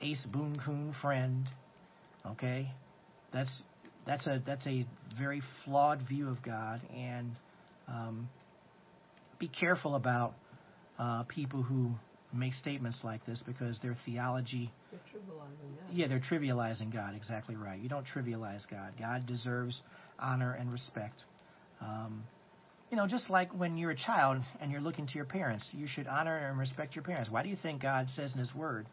[0.00, 1.48] ace boon coon friend.
[2.26, 2.70] Okay?
[3.32, 3.62] That's
[4.06, 4.86] that's a that's a
[5.18, 7.30] very flawed view of God and
[7.88, 8.28] um,
[9.38, 10.34] be careful about
[10.98, 11.90] uh, people who
[12.32, 14.70] make statements like this because their theology.
[14.90, 15.92] They're trivializing God.
[15.92, 17.14] Yeah, they're trivializing God.
[17.14, 17.80] Exactly right.
[17.80, 18.92] You don't trivialize God.
[18.98, 19.80] God deserves
[20.18, 21.22] honor and respect.
[21.80, 22.24] Um,
[22.90, 25.86] you know, just like when you're a child and you're looking to your parents, you
[25.86, 27.30] should honor and respect your parents.
[27.30, 28.86] Why do you think God says in His Word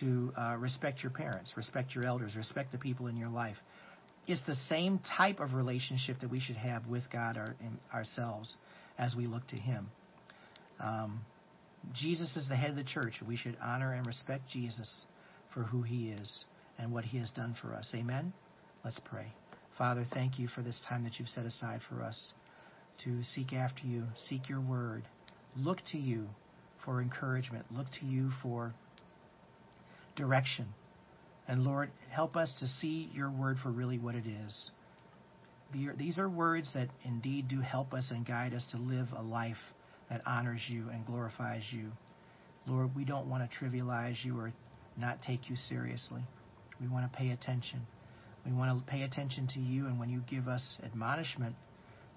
[0.00, 3.56] to uh, respect your parents, respect your elders, respect the people in your life?
[4.26, 7.56] It's the same type of relationship that we should have with God our,
[7.92, 8.56] ourselves
[8.98, 9.88] as we look to Him.
[10.80, 11.20] Um,
[11.92, 13.14] Jesus is the head of the church.
[13.26, 14.88] We should honor and respect Jesus
[15.52, 16.44] for who he is
[16.78, 17.88] and what he has done for us.
[17.94, 18.32] Amen?
[18.84, 19.26] Let's pray.
[19.76, 22.32] Father, thank you for this time that you've set aside for us
[23.04, 25.02] to seek after you, seek your word,
[25.56, 26.28] look to you
[26.84, 28.74] for encouragement, look to you for
[30.16, 30.66] direction.
[31.48, 34.70] And Lord, help us to see your word for really what it is.
[35.96, 39.56] These are words that indeed do help us and guide us to live a life
[40.10, 41.90] that honors you and glorifies you.
[42.66, 44.52] Lord, we don't want to trivialize you or
[44.96, 46.22] not take you seriously.
[46.80, 47.80] We want to pay attention.
[48.44, 51.54] We want to pay attention to you, and when you give us admonishment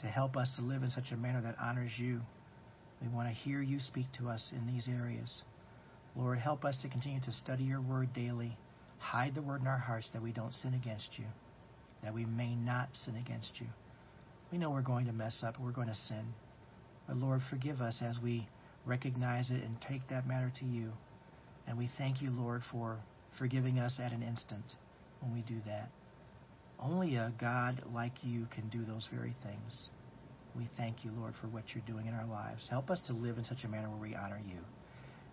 [0.01, 2.19] to help us to live in such a manner that honors you,
[3.01, 5.43] we want to hear you speak to us in these areas.
[6.15, 8.57] Lord, help us to continue to study your word daily.
[8.99, 11.25] Hide the word in our hearts that we don't sin against you,
[12.03, 13.67] that we may not sin against you.
[14.51, 16.33] We know we're going to mess up, we're going to sin.
[17.07, 18.47] But Lord, forgive us as we
[18.85, 20.91] recognize it and take that matter to you.
[21.67, 22.97] And we thank you, Lord, for
[23.37, 24.63] forgiving us at an instant
[25.19, 25.89] when we do that.
[26.79, 29.89] Only a God like you can do those very things.
[30.55, 32.67] We thank you, Lord, for what you're doing in our lives.
[32.69, 34.59] Help us to live in such a manner where we honor you.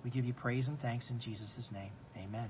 [0.05, 1.91] We give you praise and thanks in Jesus' name.
[2.17, 2.49] Amen.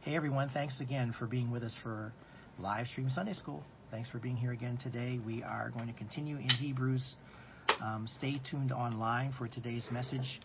[0.00, 0.50] Hey, everyone.
[0.52, 2.12] Thanks again for being with us for
[2.58, 3.62] live stream Sunday School.
[3.90, 5.20] Thanks for being here again today.
[5.24, 7.14] We are going to continue in Hebrews
[7.82, 10.40] um, stay tuned online for today's message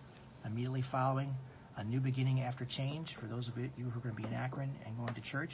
[0.46, 1.34] immediately following
[1.78, 3.16] a new beginning after change.
[3.20, 5.52] For those of you who are going to be in Akron and going to church,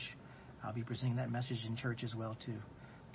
[0.63, 2.55] I'll be presenting that message in church as well too.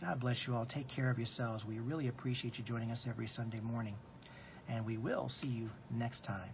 [0.00, 0.66] God bless you all.
[0.66, 1.64] Take care of yourselves.
[1.64, 3.94] We really appreciate you joining us every Sunday morning.
[4.68, 6.50] And we will see you next time.